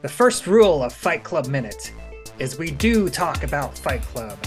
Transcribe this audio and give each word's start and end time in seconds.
The 0.00 0.08
first 0.08 0.46
rule 0.46 0.84
of 0.84 0.92
Fight 0.92 1.24
Club 1.24 1.48
Minute 1.48 1.92
is 2.38 2.56
we 2.56 2.70
do 2.70 3.08
talk 3.08 3.42
about 3.42 3.76
Fight 3.76 4.02
Club. 4.02 4.38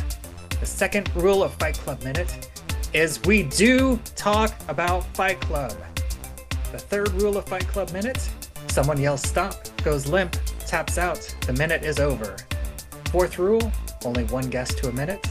The 0.62 0.66
second 0.66 1.14
rule 1.14 1.44
of 1.44 1.54
Fight 1.56 1.76
Club 1.76 2.02
Minute 2.04 2.50
is 2.94 3.22
we 3.24 3.44
do 3.44 4.00
talk 4.16 4.54
about 4.70 5.04
Fight 5.14 5.42
Club. 5.42 5.76
The 6.72 6.80
third 6.80 7.12
rule 7.22 7.36
of 7.36 7.46
Fight 7.50 7.68
Club 7.68 7.92
Minute 7.92 8.30
someone 8.70 8.98
yells 8.98 9.28
stop, 9.28 9.56
goes 9.84 10.08
limp, 10.08 10.38
taps 10.66 10.98
out, 10.98 11.20
the 11.46 11.52
minute 11.52 11.84
is 11.84 12.00
over. 12.00 12.38
Fourth 13.12 13.38
rule 13.38 13.74
only 14.06 14.24
one 14.26 14.50
guest 14.50 14.78
to 14.78 14.88
a 14.88 14.94
minute. 14.94 15.28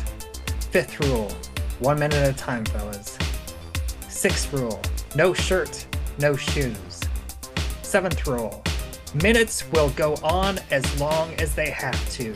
Fifth 0.71 1.01
rule 1.01 1.33
one 1.79 1.99
minute 1.99 2.19
at 2.19 2.35
a 2.35 2.37
time, 2.37 2.67
fellas. 2.67 3.17
Sixth 4.11 4.53
rule 4.53 4.83
no 5.15 5.33
shirt, 5.33 5.87
no 6.19 6.37
shoes. 6.37 7.01
Seventh 7.81 8.27
rule 8.27 8.63
minutes 9.15 9.71
will 9.73 9.91
go 9.91 10.15
on 10.23 10.59
as 10.71 11.01
long 11.01 11.35
as 11.35 11.55
they 11.55 11.71
have 11.71 12.11
to. 12.13 12.35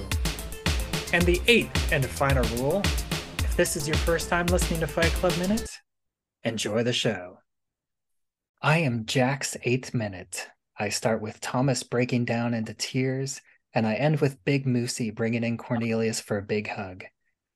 And 1.12 1.24
the 1.24 1.40
eighth 1.46 1.92
and 1.92 2.04
final 2.04 2.44
rule 2.58 2.82
if 3.54 3.56
this 3.56 3.76
is 3.76 3.86
your 3.86 3.96
first 3.98 4.28
time 4.28 4.46
listening 4.46 4.80
to 4.80 4.88
Fight 4.88 5.12
Club 5.12 5.36
Minute, 5.38 5.70
enjoy 6.42 6.82
the 6.82 6.92
show. 6.92 7.38
I 8.60 8.78
am 8.78 9.06
Jack's 9.06 9.56
eighth 9.62 9.94
minute. 9.94 10.48
I 10.76 10.88
start 10.88 11.22
with 11.22 11.40
Thomas 11.40 11.84
breaking 11.84 12.24
down 12.24 12.52
into 12.52 12.74
tears, 12.74 13.40
and 13.72 13.86
I 13.86 13.94
end 13.94 14.20
with 14.20 14.44
Big 14.44 14.66
Moosey 14.66 15.14
bringing 15.14 15.44
in 15.44 15.56
Cornelius 15.56 16.20
for 16.20 16.36
a 16.36 16.42
big 16.42 16.68
hug. 16.68 17.04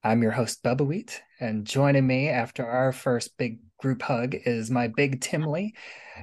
I'm 0.09 0.23
your 0.23 0.33
host, 0.33 0.63
Bubbawheat, 0.63 1.19
and 1.39 1.67
joining 1.67 2.07
me 2.07 2.31
after 2.31 2.65
our 2.65 2.93
first 2.93 3.37
big 3.37 3.59
group 3.79 4.01
hug 4.01 4.35
is 4.35 4.71
my 4.71 4.89
big 4.89 5.21
Timley, 5.21 5.75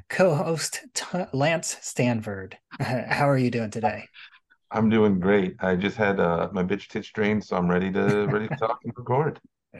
co-host 0.09 0.83
T- 0.95 1.25
Lance 1.33 1.77
Stanford. 1.81 2.57
How 2.79 3.29
are 3.29 3.37
you 3.37 3.51
doing 3.51 3.69
today? 3.69 4.05
I'm 4.71 4.89
doing 4.89 5.19
great. 5.19 5.57
I 5.59 5.75
just 5.75 5.97
had 5.97 6.19
uh, 6.19 6.49
my 6.51 6.63
bitch 6.63 6.87
tits 6.87 7.11
drained, 7.11 7.43
so 7.43 7.57
I'm 7.57 7.69
ready 7.69 7.91
to 7.91 8.25
ready 8.25 8.47
to 8.47 8.55
talk 8.55 8.79
and 8.83 8.93
record. 8.97 9.39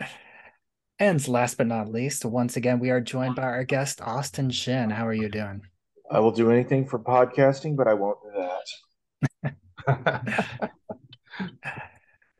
And 0.98 1.28
last 1.28 1.58
but 1.58 1.67
not 1.67 1.92
least, 1.92 2.23
once 2.23 2.56
again, 2.56 2.80
we 2.80 2.89
are 2.89 3.02
joined 3.02 3.36
by 3.36 3.42
our 3.42 3.66
guest 3.66 4.00
Austin 4.00 4.50
Shinn. 4.50 4.92
How 4.92 5.06
are 5.06 5.14
you 5.14 5.28
doing? 5.28 5.64
I 6.09 6.20
will 6.22 6.31
do 6.31 6.50
anything 6.50 6.86
for 6.86 7.00
podcasting, 7.00 7.76
but 7.76 7.89
I 7.89 7.95
won't 7.95 8.20
do 8.23 9.53
that. 9.98 10.72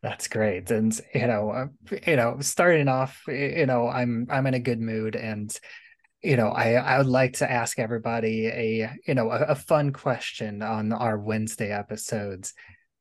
That's 0.06 0.28
great, 0.28 0.70
and 0.70 0.95
you 1.16 1.25
know, 1.25 1.50
uh, 1.50 1.66
you 2.06 2.16
know, 2.16 2.38
starting 2.39 2.88
off, 2.88 3.23
you 3.28 3.66
know, 3.66 3.88
I'm 3.88 4.28
I'm 4.30 4.45
in 4.45 4.53
a 4.53 4.59
good 4.59 4.80
mood, 4.80 5.16
and 5.16 5.52
you 6.22 6.38
know, 6.38 6.50
I 6.50 6.73
I 6.73 7.00
would 7.00 7.08
like 7.08 7.38
to 7.38 7.52
ask 7.52 7.80
everybody 7.80 8.45
a 8.45 8.94
you 9.08 9.16
know 9.16 9.31
a, 9.31 9.45
a 9.45 9.56
fun 9.56 9.92
question 9.94 10.61
on 10.61 10.94
our 10.94 11.17
Wednesday 11.17 11.72
episodes, 11.72 12.53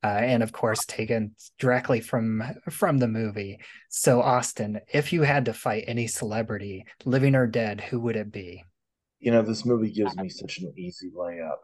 uh, 0.02 0.06
and 0.06 0.42
of 0.42 0.52
course 0.52 0.86
taken 0.86 1.34
directly 1.58 2.00
from 2.00 2.42
from 2.70 2.96
the 2.96 3.08
movie. 3.08 3.58
So, 3.90 4.22
Austin, 4.22 4.80
if 4.90 5.12
you 5.12 5.24
had 5.24 5.44
to 5.44 5.52
fight 5.52 5.84
any 5.86 6.06
celebrity, 6.06 6.86
living 7.04 7.34
or 7.34 7.46
dead, 7.46 7.82
who 7.82 8.00
would 8.00 8.16
it 8.16 8.32
be? 8.32 8.64
You 9.20 9.30
know, 9.30 9.42
this 9.42 9.66
movie 9.66 9.92
gives 9.92 10.16
me 10.16 10.30
such 10.30 10.60
an 10.60 10.72
easy 10.78 11.10
layup, 11.10 11.58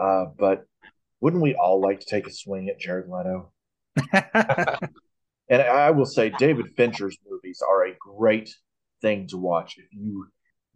uh, 0.00 0.26
but 0.38 0.62
wouldn't 1.20 1.42
we 1.42 1.56
all 1.56 1.80
like 1.80 1.98
to 1.98 2.06
take 2.06 2.28
a 2.28 2.32
swing 2.32 2.68
at 2.68 2.78
Jared 2.78 3.08
Leto? 3.08 3.50
and 5.48 5.62
I 5.62 5.90
will 5.90 6.06
say, 6.06 6.30
David 6.30 6.66
Fincher's 6.76 7.18
movies 7.28 7.62
are 7.66 7.86
a 7.86 7.96
great 8.00 8.50
thing 9.02 9.26
to 9.28 9.36
watch 9.36 9.76
if 9.78 9.86
you 9.92 10.26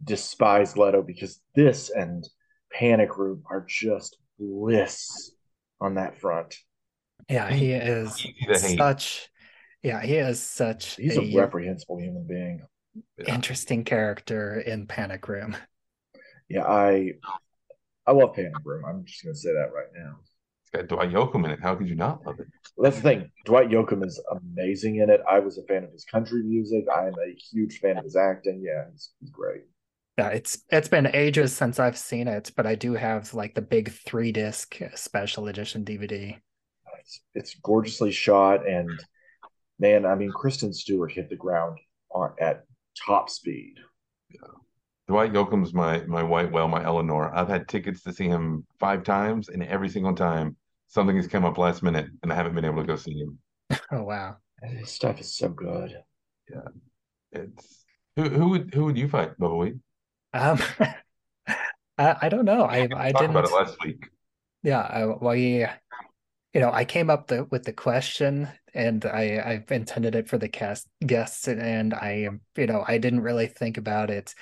despise 0.03 0.77
Leto, 0.77 1.01
because 1.01 1.41
this 1.55 1.89
and 1.89 2.27
Panic 2.71 3.17
Room 3.17 3.43
are 3.49 3.65
just 3.67 4.17
bliss 4.39 5.31
on 5.79 5.95
that 5.95 6.17
front. 6.17 6.55
Yeah, 7.29 7.51
he 7.51 7.71
is 7.71 8.25
such. 8.53 9.29
Yeah, 9.81 10.01
he 10.01 10.15
is 10.15 10.41
such. 10.41 10.95
He's 10.95 11.17
a, 11.17 11.21
a 11.21 11.37
reprehensible 11.37 11.99
human 11.99 12.25
being. 12.27 12.61
Interesting 13.27 13.83
character 13.83 14.59
in 14.59 14.87
Panic 14.87 15.27
Room. 15.27 15.55
Yeah, 16.49 16.65
I 16.65 17.13
I 18.05 18.11
love 18.11 18.35
Panic 18.35 18.53
Room. 18.63 18.83
I'm 18.85 19.05
just 19.05 19.23
gonna 19.23 19.35
say 19.35 19.53
that 19.53 19.73
right 19.73 19.89
now 19.95 20.17
got 20.75 20.87
Dwight 20.87 21.11
Yoakam 21.11 21.45
in 21.45 21.51
it. 21.51 21.59
How 21.61 21.75
could 21.75 21.89
you 21.89 21.95
not 21.95 22.25
love 22.25 22.39
it? 22.39 22.47
That's 22.77 22.97
the 22.97 23.01
thing. 23.01 23.31
Dwight 23.45 23.69
Yoakam 23.69 24.05
is 24.05 24.21
amazing 24.31 24.97
in 24.97 25.09
it. 25.09 25.21
I 25.29 25.39
was 25.39 25.57
a 25.57 25.63
fan 25.63 25.83
of 25.83 25.91
his 25.91 26.05
country 26.05 26.43
music. 26.43 26.85
I 26.93 27.07
am 27.07 27.13
a 27.13 27.33
huge 27.33 27.79
fan 27.79 27.97
of 27.97 28.03
his 28.03 28.15
acting. 28.15 28.61
Yeah, 28.63 28.85
he's, 28.91 29.11
he's 29.19 29.29
great. 29.29 29.61
Yeah, 30.17 30.29
it's 30.29 30.63
it's 30.69 30.87
been 30.87 31.07
ages 31.13 31.53
since 31.53 31.77
I've 31.77 31.97
seen 31.97 32.27
it, 32.27 32.51
but 32.55 32.65
I 32.65 32.75
do 32.75 32.93
have 32.93 33.33
like 33.33 33.53
the 33.53 33.61
big 33.61 33.91
three 33.91 34.31
disc 34.31 34.77
special 34.95 35.47
edition 35.47 35.83
DVD. 35.83 36.37
It's, 36.99 37.21
it's 37.33 37.55
gorgeously 37.55 38.11
shot, 38.11 38.67
and 38.67 38.89
man, 39.77 40.05
I 40.05 40.15
mean, 40.15 40.31
Kristen 40.31 40.73
Stewart 40.73 41.11
hit 41.11 41.29
the 41.29 41.35
ground 41.35 41.77
on, 42.11 42.33
at 42.39 42.63
top 43.05 43.29
speed. 43.29 43.75
Yeah. 44.29 44.39
Dwight 45.07 45.33
Yoakam's 45.33 45.73
my 45.73 46.03
my 46.05 46.23
white 46.23 46.51
whale, 46.51 46.67
my 46.69 46.83
Eleanor. 46.83 47.35
I've 47.35 47.49
had 47.49 47.67
tickets 47.67 48.01
to 48.03 48.13
see 48.13 48.27
him 48.27 48.65
five 48.79 49.03
times, 49.03 49.49
and 49.49 49.61
every 49.63 49.89
single 49.89 50.15
time 50.15 50.55
something 50.87 51.15
has 51.15 51.27
come 51.27 51.45
up 51.45 51.57
last 51.57 51.83
minute 51.83 52.07
and 52.23 52.31
I 52.31 52.35
haven't 52.35 52.55
been 52.55 52.65
able 52.65 52.81
to 52.81 52.87
go 52.87 52.95
see 52.95 53.13
him. 53.13 53.39
Oh 53.91 54.03
wow. 54.03 54.37
His 54.61 54.91
stuff 54.91 55.19
is 55.19 55.35
so 55.35 55.49
good. 55.49 55.95
Yeah. 56.49 56.59
It's 57.31 57.85
who 58.15 58.29
who 58.29 58.49
would 58.49 58.73
who 58.73 58.85
would 58.85 58.97
you 58.97 59.07
fight, 59.07 59.37
Bubbawheat? 59.39 59.79
Um 60.33 60.59
I, 61.97 62.15
I 62.23 62.29
don't 62.29 62.45
know. 62.45 62.63
I 62.63 62.87
I 62.95 63.11
didn't 63.11 63.31
about 63.31 63.45
it 63.45 63.53
last 63.53 63.77
week. 63.83 64.09
Yeah, 64.63 64.81
I, 64.81 65.05
well 65.05 65.35
yeah. 65.35 65.75
You 66.53 66.61
know, 66.61 66.71
I 66.71 66.85
came 66.85 67.09
up 67.09 67.27
the, 67.27 67.45
with 67.45 67.63
the 67.63 67.73
question 67.73 68.47
and 68.73 69.05
I 69.05 69.41
I've 69.43 69.71
intended 69.71 70.15
it 70.15 70.29
for 70.29 70.37
the 70.37 70.49
cast 70.49 70.87
guests 71.05 71.47
and 71.47 71.93
I 71.93 72.29
you 72.55 72.67
know, 72.67 72.83
I 72.87 72.97
didn't 72.97 73.21
really 73.21 73.47
think 73.47 73.77
about 73.77 74.09
it 74.09 74.33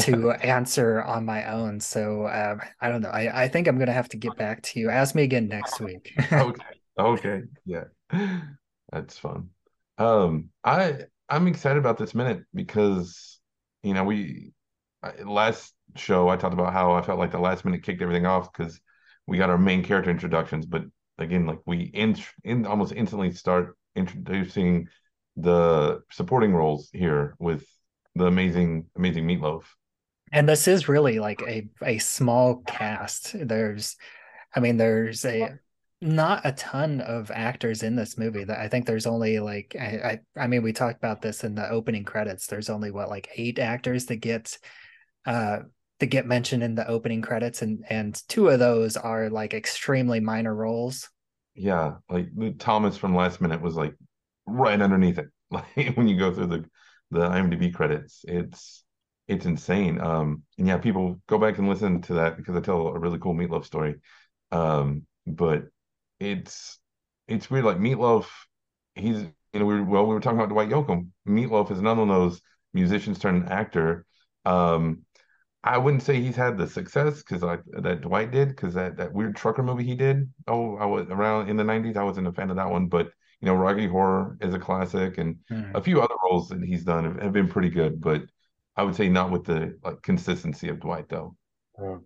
to 0.00 0.30
answer 0.42 1.02
on 1.02 1.24
my 1.24 1.50
own. 1.50 1.80
So 1.80 2.26
um, 2.26 2.60
I 2.80 2.88
don't 2.88 3.02
know. 3.02 3.10
I, 3.10 3.44
I 3.44 3.48
think 3.48 3.68
I'm 3.68 3.76
going 3.76 3.86
to 3.86 3.92
have 3.92 4.08
to 4.10 4.16
get 4.16 4.36
back 4.36 4.62
to 4.62 4.80
you. 4.80 4.90
Ask 4.90 5.14
me 5.14 5.22
again 5.22 5.48
next 5.48 5.80
week. 5.80 6.12
okay. 6.32 6.64
Okay. 6.98 7.42
Yeah. 7.64 7.84
That's 8.92 9.18
fun. 9.18 9.50
Um, 9.98 10.50
I 10.64 11.00
I'm 11.28 11.46
excited 11.48 11.78
about 11.78 11.98
this 11.98 12.14
minute 12.14 12.44
because 12.54 13.40
you 13.82 13.94
know 13.94 14.04
we 14.04 14.52
last 15.24 15.74
show 15.96 16.28
I 16.28 16.36
talked 16.36 16.54
about 16.54 16.72
how 16.72 16.92
I 16.92 17.02
felt 17.02 17.18
like 17.18 17.32
the 17.32 17.38
last 17.38 17.64
minute 17.64 17.82
kicked 17.82 18.02
everything 18.02 18.26
off 18.26 18.52
because 18.52 18.80
we 19.26 19.38
got 19.38 19.50
our 19.50 19.58
main 19.58 19.82
character 19.82 20.10
introductions, 20.10 20.66
but 20.66 20.84
again, 21.18 21.46
like 21.46 21.58
we 21.66 21.82
in, 21.94 22.16
in 22.44 22.66
almost 22.66 22.92
instantly 22.92 23.32
start 23.32 23.76
introducing 23.94 24.88
the 25.36 26.00
supporting 26.10 26.54
roles 26.54 26.88
here 26.92 27.34
with 27.38 27.66
the 28.16 28.26
amazing 28.26 28.86
amazing 28.96 29.26
meatloaf. 29.26 29.64
And 30.32 30.48
this 30.48 30.66
is 30.66 30.88
really 30.88 31.18
like 31.18 31.42
a 31.42 31.68
a 31.82 31.98
small 31.98 32.62
cast. 32.66 33.34
There's 33.34 33.96
i 34.54 34.60
mean 34.60 34.76
there's 34.76 35.24
a 35.24 35.58
not 36.00 36.44
a 36.44 36.52
ton 36.52 37.00
of 37.00 37.30
actors 37.30 37.82
in 37.82 37.96
this 37.96 38.18
movie. 38.18 38.44
That 38.44 38.58
i 38.58 38.68
think 38.68 38.86
there's 38.86 39.06
only 39.06 39.38
like 39.38 39.76
I, 39.78 40.20
I 40.36 40.44
i 40.44 40.46
mean 40.46 40.62
we 40.62 40.72
talked 40.72 40.98
about 40.98 41.22
this 41.22 41.44
in 41.44 41.54
the 41.54 41.68
opening 41.68 42.04
credits. 42.04 42.46
There's 42.46 42.70
only 42.70 42.90
what 42.90 43.10
like 43.10 43.28
eight 43.36 43.58
actors 43.58 44.06
that 44.06 44.16
get 44.16 44.58
uh 45.26 45.60
that 45.98 46.06
get 46.06 46.26
mentioned 46.26 46.62
in 46.62 46.74
the 46.74 46.88
opening 46.88 47.22
credits. 47.22 47.62
And 47.62 47.84
and 47.88 48.20
two 48.28 48.48
of 48.48 48.58
those 48.58 48.96
are 48.96 49.30
like 49.30 49.54
extremely 49.54 50.20
minor 50.20 50.54
roles. 50.54 51.08
Yeah 51.54 51.94
like 52.10 52.28
thomas 52.58 52.96
from 52.96 53.14
last 53.14 53.40
minute 53.40 53.62
was 53.62 53.76
like 53.76 53.94
right 54.46 54.80
underneath 54.80 55.18
it. 55.18 55.28
Like 55.48 55.96
when 55.96 56.08
you 56.08 56.18
go 56.18 56.34
through 56.34 56.48
the 56.48 56.64
the 57.10 57.20
IMDb 57.20 57.72
credits. 57.72 58.24
It's 58.26 58.84
it's 59.28 59.46
insane. 59.46 60.00
Um, 60.00 60.42
and 60.58 60.68
yeah, 60.68 60.78
people 60.78 61.20
go 61.28 61.38
back 61.38 61.58
and 61.58 61.68
listen 61.68 62.02
to 62.02 62.14
that 62.14 62.36
because 62.36 62.54
I 62.56 62.60
tell 62.60 62.88
a 62.88 62.98
really 62.98 63.18
cool 63.18 63.34
Meatloaf 63.34 63.64
story. 63.64 63.96
Um, 64.52 65.06
but 65.26 65.64
it's 66.20 66.78
it's 67.28 67.50
weird. 67.50 67.64
Like 67.64 67.78
Meatloaf, 67.78 68.26
he's 68.94 69.22
you 69.52 69.60
know 69.60 69.66
we 69.66 69.74
were, 69.74 69.84
well 69.84 70.06
we 70.06 70.14
were 70.14 70.20
talking 70.20 70.38
about 70.38 70.50
Dwight 70.50 70.68
Yoakam. 70.68 71.08
Meatloaf 71.28 71.70
is 71.70 71.80
none 71.80 71.98
of 71.98 72.08
those 72.08 72.40
musicians 72.72 73.18
turned 73.18 73.48
actor. 73.50 74.04
Um, 74.44 75.05
I 75.66 75.78
wouldn't 75.78 76.04
say 76.04 76.20
he's 76.20 76.36
had 76.36 76.56
the 76.56 76.68
success 76.68 77.22
because 77.22 77.40
that 77.40 78.00
Dwight 78.00 78.30
did 78.30 78.50
because 78.50 78.74
that 78.74 78.96
that 78.98 79.12
weird 79.12 79.34
trucker 79.34 79.64
movie 79.64 79.84
he 79.84 79.96
did. 79.96 80.30
Oh, 80.46 80.76
I 80.76 80.86
was 80.86 81.08
around 81.08 81.50
in 81.50 81.56
the 81.56 81.64
'90s. 81.64 81.96
I 81.96 82.04
wasn't 82.04 82.28
a 82.28 82.32
fan 82.32 82.50
of 82.50 82.56
that 82.56 82.70
one, 82.70 82.86
but 82.86 83.10
you 83.40 83.46
know, 83.46 83.54
Rocky 83.54 83.88
Horror 83.88 84.38
is 84.40 84.54
a 84.54 84.60
classic, 84.60 85.18
and 85.18 85.36
mm. 85.50 85.74
a 85.74 85.82
few 85.82 86.00
other 86.00 86.14
roles 86.24 86.48
that 86.50 86.62
he's 86.62 86.84
done 86.84 87.04
have, 87.04 87.20
have, 87.20 87.32
been 87.32 87.48
pretty 87.48 87.68
good. 87.68 88.00
But 88.00 88.22
I 88.76 88.84
would 88.84 88.94
say 88.94 89.08
not 89.08 89.30
with 89.32 89.44
the 89.44 89.76
like 89.82 90.02
consistency 90.02 90.68
of 90.68 90.80
Dwight, 90.80 91.08
though. 91.08 91.36
Mm. 91.78 92.02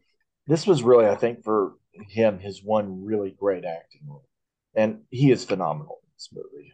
This 0.46 0.66
was 0.66 0.82
really, 0.82 1.06
I 1.06 1.14
think, 1.14 1.44
for 1.44 1.74
him 2.08 2.38
his 2.38 2.64
one 2.64 3.04
really 3.04 3.36
great 3.38 3.66
acting 3.66 4.02
role, 4.08 4.26
and 4.74 5.02
he 5.10 5.30
is 5.30 5.44
phenomenal 5.44 6.00
in 6.02 6.10
this 6.16 6.30
movie. 6.32 6.72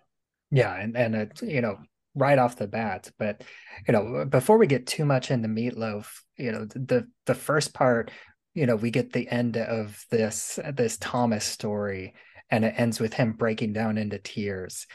Yeah, 0.53 0.75
and 0.75 0.97
and 0.97 1.17
it, 1.17 1.43
you 1.43 1.61
know, 1.61 1.79
right 2.17 2.39
off 2.39 2.57
the 2.57 2.67
bat. 2.67 3.11
But 3.19 3.45
you 3.87 3.93
know, 3.93 4.25
before 4.25 4.59
we 4.59 4.67
get 4.67 4.87
too 4.87 5.05
much 5.05 5.31
into 5.31 5.49
Meatloaf, 5.49 6.09
you 6.37 6.51
know, 6.51 6.65
the 6.65 7.07
the 7.27 7.35
first 7.35 7.73
part 7.75 8.11
you 8.57 8.67
know 8.67 8.75
we 8.75 8.91
get 8.91 9.13
the 9.13 9.29
end 9.29 9.57
of 9.57 10.05
this 10.11 10.59
this 10.75 10.97
thomas 10.97 11.45
story 11.45 12.15
and 12.51 12.65
it 12.65 12.75
ends 12.77 12.99
with 12.99 13.13
him 13.13 13.33
breaking 13.33 13.73
down 13.73 13.99
into 13.99 14.19
tears 14.19 14.87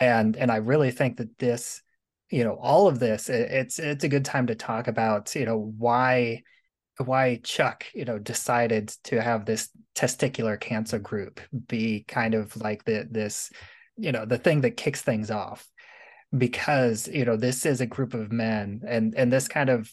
and 0.00 0.36
and 0.36 0.50
i 0.50 0.56
really 0.56 0.90
think 0.90 1.18
that 1.18 1.38
this 1.38 1.82
you 2.30 2.42
know 2.42 2.54
all 2.54 2.88
of 2.88 2.98
this 2.98 3.28
it's 3.28 3.78
it's 3.78 4.04
a 4.04 4.08
good 4.08 4.24
time 4.24 4.46
to 4.46 4.54
talk 4.54 4.88
about 4.88 5.34
you 5.36 5.44
know 5.44 5.58
why 5.78 6.42
why 7.04 7.38
chuck 7.44 7.86
you 7.94 8.04
know 8.04 8.18
decided 8.18 8.88
to 9.04 9.20
have 9.20 9.44
this 9.44 9.68
testicular 9.94 10.58
cancer 10.58 10.98
group 10.98 11.40
be 11.68 12.04
kind 12.08 12.34
of 12.34 12.56
like 12.56 12.84
the 12.84 13.06
this 13.10 13.50
you 13.96 14.12
know 14.12 14.24
the 14.24 14.38
thing 14.38 14.62
that 14.62 14.78
kicks 14.78 15.02
things 15.02 15.30
off 15.30 15.68
because 16.36 17.08
you 17.08 17.24
know 17.24 17.36
this 17.36 17.66
is 17.66 17.80
a 17.80 17.86
group 17.86 18.14
of 18.14 18.30
men 18.30 18.82
and 18.86 19.14
and 19.16 19.32
this 19.32 19.48
kind 19.48 19.68
of 19.68 19.92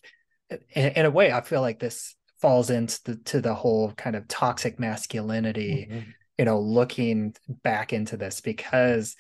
in, 0.50 0.88
in 0.90 1.06
a 1.06 1.12
way 1.12 1.32
i 1.32 1.42
feel 1.42 1.62
like 1.62 1.80
this 1.80 2.16
falls 2.40 2.70
into 2.70 3.00
the, 3.06 3.16
to 3.18 3.42
the 3.42 3.54
whole 3.54 3.92
kind 3.94 4.16
of 4.16 4.28
toxic 4.28 4.80
masculinity 4.80 5.88
mm-hmm. 5.90 6.10
you 6.38 6.46
know 6.46 6.60
looking 6.60 7.34
back 7.64 7.92
into 7.92 8.18
this 8.18 8.42
because 8.42 9.16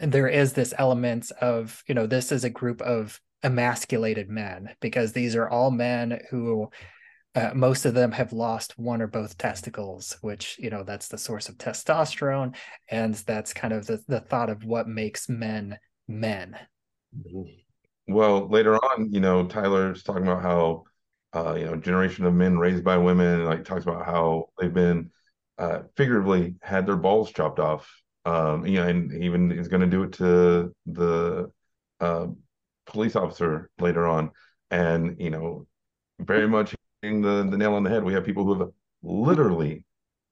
there 0.00 0.28
is 0.28 0.52
this 0.52 0.74
element 0.76 1.30
of 1.40 1.82
you 1.86 1.94
know 1.94 2.06
this 2.06 2.32
is 2.32 2.42
a 2.42 2.50
group 2.50 2.82
of 2.82 3.20
emasculated 3.42 4.28
men 4.28 4.70
because 4.80 5.12
these 5.12 5.36
are 5.36 5.48
all 5.48 5.70
men 5.70 6.20
who 6.30 6.68
uh, 7.36 7.52
most 7.54 7.84
of 7.84 7.94
them 7.94 8.10
have 8.10 8.32
lost 8.32 8.76
one 8.76 9.00
or 9.00 9.06
both 9.06 9.38
testicles 9.38 10.16
which 10.20 10.56
you 10.58 10.68
know 10.68 10.82
that's 10.82 11.06
the 11.06 11.16
source 11.16 11.48
of 11.48 11.56
testosterone 11.56 12.56
and 12.90 13.14
that's 13.14 13.52
kind 13.52 13.72
of 13.72 13.86
the, 13.86 14.02
the 14.08 14.20
thought 14.20 14.50
of 14.50 14.64
what 14.64 14.88
makes 14.88 15.28
men 15.28 15.78
men 16.10 16.56
well 18.08 18.48
later 18.48 18.76
on 18.76 19.12
you 19.12 19.20
know 19.20 19.46
tyler's 19.46 20.02
talking 20.02 20.22
about 20.22 20.42
how 20.42 20.84
uh, 21.32 21.54
you 21.54 21.64
know 21.64 21.76
generation 21.76 22.24
of 22.24 22.34
men 22.34 22.58
raised 22.58 22.82
by 22.82 22.96
women 22.96 23.44
like 23.44 23.64
talks 23.64 23.84
about 23.84 24.04
how 24.04 24.48
they've 24.58 24.74
been 24.74 25.10
uh, 25.58 25.80
figuratively 25.96 26.54
had 26.62 26.86
their 26.86 26.96
balls 26.96 27.30
chopped 27.32 27.60
off 27.60 27.88
um, 28.24 28.66
you 28.66 28.78
know, 28.78 28.86
and 28.86 29.12
even 29.22 29.52
is 29.52 29.68
going 29.68 29.80
to 29.80 29.86
do 29.86 30.02
it 30.02 30.12
to 30.14 30.74
the 30.86 31.50
uh, 32.00 32.26
police 32.86 33.16
officer 33.16 33.70
later 33.78 34.06
on, 34.06 34.30
and 34.70 35.16
you 35.18 35.30
know, 35.30 35.66
very 36.18 36.48
much 36.48 36.74
hitting 37.00 37.22
the 37.22 37.46
the 37.50 37.56
nail 37.56 37.74
on 37.74 37.82
the 37.82 37.90
head. 37.90 38.04
We 38.04 38.12
have 38.12 38.24
people 38.24 38.44
who 38.44 38.58
have 38.58 38.70
literally 39.02 39.84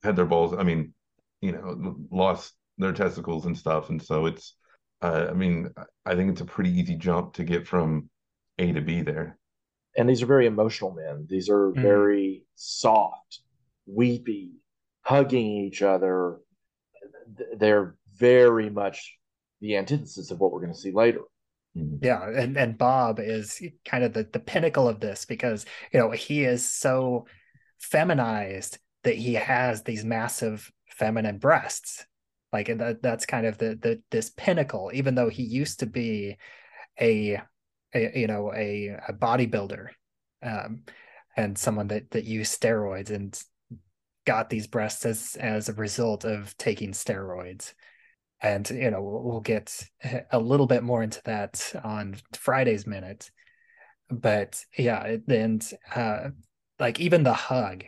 had 0.03 0.17
their 0.17 0.27
balls. 0.27 0.55
I 0.57 0.63
mean, 0.65 0.93
you 1.41 1.53
know, 1.53 1.97
lost 2.11 2.55
their 2.77 2.93
testicles 2.93 3.47
and 3.47 3.57
stuff, 3.57 3.91
and 3.91 4.03
so 4.03 4.27
it's. 4.27 4.55
Uh, 5.01 5.27
I 5.31 5.33
mean, 5.33 5.73
I 6.05 6.15
think 6.15 6.33
it's 6.33 6.41
a 6.41 6.47
pretty 6.47 6.71
easy 6.71 6.97
jump 6.97 7.35
to 7.35 7.45
get 7.45 7.67
from 7.67 8.11
A 8.59 8.73
to 8.73 8.81
B 8.81 9.03
there. 9.03 9.39
And 9.97 10.09
these 10.09 10.23
are 10.23 10.27
very 10.27 10.47
emotional 10.47 10.93
men. 10.93 11.27
These 11.29 11.49
are 11.49 11.71
mm. 11.71 11.81
very 11.81 12.45
soft, 12.55 13.41
weepy, 13.87 14.53
hugging 15.03 15.47
each 15.47 15.83
other, 15.83 16.39
they're 17.57 17.97
very 18.17 18.71
much 18.71 19.19
the 19.61 19.77
antithesis 19.77 20.31
of 20.31 20.41
what 20.41 20.53
we're 20.53 20.61
going 20.61 20.73
to 20.73 20.79
see 20.79 20.93
later. 20.93 21.23
Mm-hmm. 21.77 22.05
Yeah, 22.05 22.29
and 22.29 22.57
and 22.57 22.79
Bob 22.79 23.21
is 23.21 23.63
kind 23.85 24.05
of 24.05 24.13
the 24.13 24.29
the 24.33 24.41
pinnacle 24.41 24.89
of 24.89 25.01
this 25.01 25.25
because 25.25 25.67
you 25.93 26.01
know 26.01 26.11
he 26.11 26.45
is 26.45 26.71
so 26.71 27.27
feminized 27.79 28.79
that 29.05 29.17
he 29.17 29.35
has 29.35 29.83
these 29.83 30.05
massive 30.05 30.71
feminine 30.89 31.39
breasts. 31.39 32.07
Like 32.53 32.67
that 32.67 33.03
that's 33.03 33.27
kind 33.27 33.47
of 33.47 33.59
the 33.59 33.79
the 33.81 34.03
this 34.11 34.31
pinnacle 34.31 34.91
even 34.95 35.15
though 35.15 35.29
he 35.29 35.43
used 35.43 35.81
to 35.81 35.87
be 35.87 36.37
a, 37.01 37.41
a 37.95 38.19
you 38.19 38.27
know 38.27 38.53
a, 38.55 38.97
a 39.09 39.13
bodybuilder 39.13 39.89
um 40.43 40.83
and 41.37 41.59
someone 41.59 41.89
that 41.89 42.11
that 42.11 42.25
used 42.25 42.61
steroids 42.61 43.11
and 43.11 43.41
got 44.27 44.51
these 44.51 44.67
breasts 44.67 45.07
as 45.07 45.37
as 45.41 45.69
a 45.69 45.75
result 45.75 46.25
of 46.25 46.57
taking 46.59 46.93
steroids. 46.93 47.75
And 48.41 48.69
you 48.71 48.91
know 48.91 49.03
we'll, 49.03 49.23
we'll 49.23 49.41
get 49.41 49.89
a 50.31 50.39
little 50.39 50.67
bit 50.67 50.83
more 50.83 51.03
into 51.03 51.21
that 51.25 51.73
on 51.85 52.17
friday's 52.35 52.87
minute. 52.87 53.31
But 54.11 54.65
yeah 54.77 55.17
and 55.29 55.71
uh 55.95 56.31
like 56.79 57.01
even 57.01 57.23
the 57.23 57.35
hug 57.35 57.85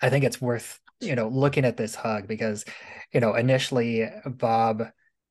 i 0.00 0.10
think 0.10 0.24
it's 0.24 0.40
worth 0.40 0.78
you 1.00 1.14
know 1.14 1.28
looking 1.28 1.64
at 1.64 1.76
this 1.76 1.94
hug 1.94 2.26
because 2.26 2.64
you 3.12 3.20
know 3.20 3.34
initially 3.34 4.08
bob 4.26 4.84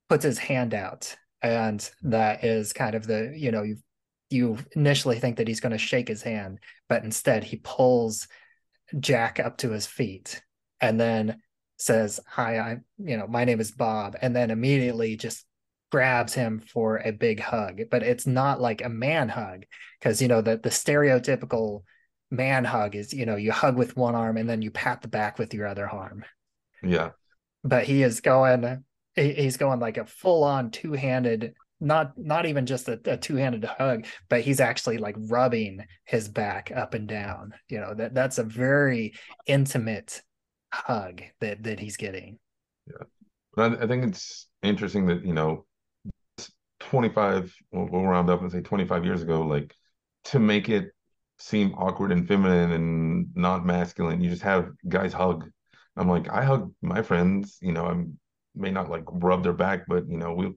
puts 0.09 0.23
his 0.23 0.37
hand 0.37 0.73
out 0.73 1.15
and 1.41 1.89
that 2.03 2.43
is 2.43 2.73
kind 2.73 2.95
of 2.95 3.07
the 3.07 3.33
you 3.35 3.51
know 3.51 3.63
you 3.63 3.77
you 4.29 4.57
initially 4.75 5.19
think 5.19 5.37
that 5.37 5.47
he's 5.47 5.59
going 5.59 5.71
to 5.71 5.77
shake 5.77 6.07
his 6.07 6.23
hand 6.23 6.59
but 6.89 7.03
instead 7.03 7.43
he 7.43 7.57
pulls 7.57 8.27
jack 8.99 9.39
up 9.39 9.57
to 9.57 9.71
his 9.71 9.85
feet 9.85 10.41
and 10.81 10.99
then 10.99 11.41
says, 11.77 12.19
Hi, 12.27 12.57
I'm, 12.57 12.85
you 12.97 13.17
know, 13.17 13.27
my 13.27 13.45
name 13.45 13.59
is 13.59 13.71
Bob, 13.71 14.15
and 14.21 14.35
then 14.35 14.51
immediately 14.51 15.15
just 15.15 15.45
grabs 15.91 16.33
him 16.33 16.59
for 16.59 16.97
a 16.97 17.11
big 17.11 17.39
hug. 17.39 17.81
But 17.89 18.03
it's 18.03 18.27
not 18.27 18.61
like 18.61 18.83
a 18.83 18.89
man 18.89 19.29
hug, 19.29 19.65
because 19.99 20.21
you 20.21 20.27
know, 20.27 20.41
that 20.41 20.63
the 20.63 20.69
stereotypical 20.69 21.83
man 22.31 22.63
hug 22.65 22.95
is, 22.95 23.13
you 23.13 23.25
know, 23.25 23.35
you 23.35 23.51
hug 23.51 23.77
with 23.77 23.95
one 23.95 24.15
arm 24.15 24.37
and 24.37 24.49
then 24.49 24.61
you 24.61 24.71
pat 24.71 25.01
the 25.01 25.07
back 25.07 25.39
with 25.39 25.53
your 25.53 25.67
other 25.67 25.89
arm. 25.89 26.25
Yeah. 26.83 27.11
But 27.63 27.85
he 27.85 28.03
is 28.03 28.21
going 28.21 28.83
he's 29.15 29.57
going 29.57 29.79
like 29.79 29.97
a 29.97 30.05
full-on 30.05 30.71
two-handed 30.71 31.53
not 31.79 32.17
not 32.17 32.45
even 32.45 32.65
just 32.65 32.89
a, 32.89 32.99
a, 33.05 33.15
two-handed 33.15 33.63
hug 33.63 34.05
but 34.27 34.41
he's 34.41 34.59
actually 34.59 34.97
like 34.97 35.15
rubbing 35.17 35.79
his 36.03 36.27
back 36.27 36.69
up 36.75 36.93
and 36.93 37.07
down 37.07 37.53
you 37.69 37.79
know 37.79 37.93
that 37.93 38.13
that's 38.13 38.37
a 38.39 38.43
very 38.43 39.13
intimate 39.47 40.21
hug 40.75 41.21
that 41.39 41.63
that 41.63 41.79
he's 41.79 41.97
getting. 41.97 42.37
Yeah, 42.87 43.05
I, 43.57 43.65
I 43.83 43.87
think 43.87 44.05
it's 44.05 44.47
interesting 44.61 45.07
that 45.07 45.25
you 45.25 45.33
know, 45.33 45.65
twenty 46.79 47.09
five. 47.09 47.55
We'll, 47.71 47.87
we'll 47.89 48.03
round 48.03 48.29
up 48.29 48.41
and 48.41 48.51
say 48.51 48.61
twenty 48.61 48.85
five 48.85 49.05
years 49.05 49.21
ago, 49.21 49.41
like 49.41 49.73
to 50.25 50.39
make 50.39 50.69
it 50.69 50.91
seem 51.37 51.73
awkward 51.73 52.11
and 52.11 52.27
feminine 52.27 52.71
and 52.71 53.27
not 53.35 53.65
masculine, 53.65 54.21
you 54.21 54.29
just 54.29 54.43
have 54.43 54.69
guys 54.87 55.13
hug. 55.13 55.49
I'm 55.97 56.09
like, 56.09 56.29
I 56.29 56.43
hug 56.43 56.73
my 56.81 57.01
friends. 57.01 57.57
You 57.61 57.71
know, 57.73 57.85
I 57.85 58.03
may 58.55 58.71
not 58.71 58.89
like 58.89 59.03
rub 59.07 59.43
their 59.43 59.53
back, 59.53 59.85
but 59.87 60.07
you 60.09 60.17
know, 60.17 60.33
we 60.33 60.53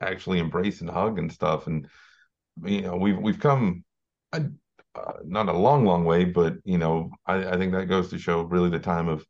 actually 0.00 0.38
embrace 0.38 0.80
and 0.80 0.90
hug 0.90 1.18
and 1.18 1.32
stuff. 1.32 1.66
And 1.66 1.86
you 2.64 2.82
know, 2.82 2.96
we've 2.96 3.18
we've 3.18 3.40
come. 3.40 3.84
I, 4.32 4.44
uh, 4.96 5.12
not 5.24 5.48
a 5.48 5.52
long, 5.52 5.84
long 5.84 6.04
way, 6.04 6.24
but 6.24 6.54
you 6.64 6.78
know, 6.78 7.10
I, 7.24 7.50
I 7.50 7.56
think 7.56 7.72
that 7.72 7.86
goes 7.86 8.10
to 8.10 8.18
show 8.18 8.42
really 8.42 8.70
the 8.70 8.80
time 8.80 9.08
of 9.08 9.24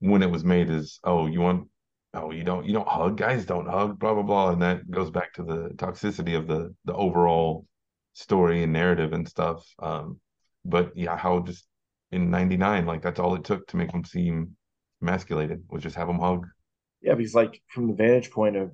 when 0.00 0.22
it 0.22 0.30
was 0.30 0.44
made 0.44 0.70
is 0.70 0.98
oh 1.04 1.26
you 1.26 1.40
want 1.40 1.68
oh 2.14 2.30
you 2.30 2.44
don't 2.44 2.66
you 2.66 2.72
don't 2.72 2.88
hug 2.88 3.16
guys 3.16 3.44
don't 3.44 3.68
hug 3.68 3.98
blah 3.98 4.14
blah 4.14 4.22
blah 4.22 4.50
and 4.50 4.62
that 4.62 4.88
goes 4.90 5.10
back 5.10 5.32
to 5.34 5.42
the 5.42 5.70
toxicity 5.76 6.36
of 6.36 6.46
the 6.46 6.74
the 6.84 6.94
overall 6.94 7.66
story 8.12 8.62
and 8.62 8.72
narrative 8.72 9.12
and 9.12 9.28
stuff 9.28 9.66
um 9.78 10.18
but 10.68 10.92
yeah 10.96 11.16
how 11.16 11.40
just 11.40 11.66
in 12.12 12.30
99 12.30 12.86
like 12.86 13.02
that's 13.02 13.20
all 13.20 13.34
it 13.34 13.44
took 13.44 13.66
to 13.68 13.76
make 13.76 13.90
them 13.92 14.04
seem 14.04 14.56
emasculated 15.02 15.62
was 15.68 15.82
just 15.82 15.96
have 15.96 16.06
them 16.06 16.18
hug 16.18 16.46
yeah 17.02 17.14
because 17.14 17.34
like 17.34 17.60
from 17.68 17.88
the 17.88 17.94
vantage 17.94 18.30
point 18.30 18.56
of 18.56 18.70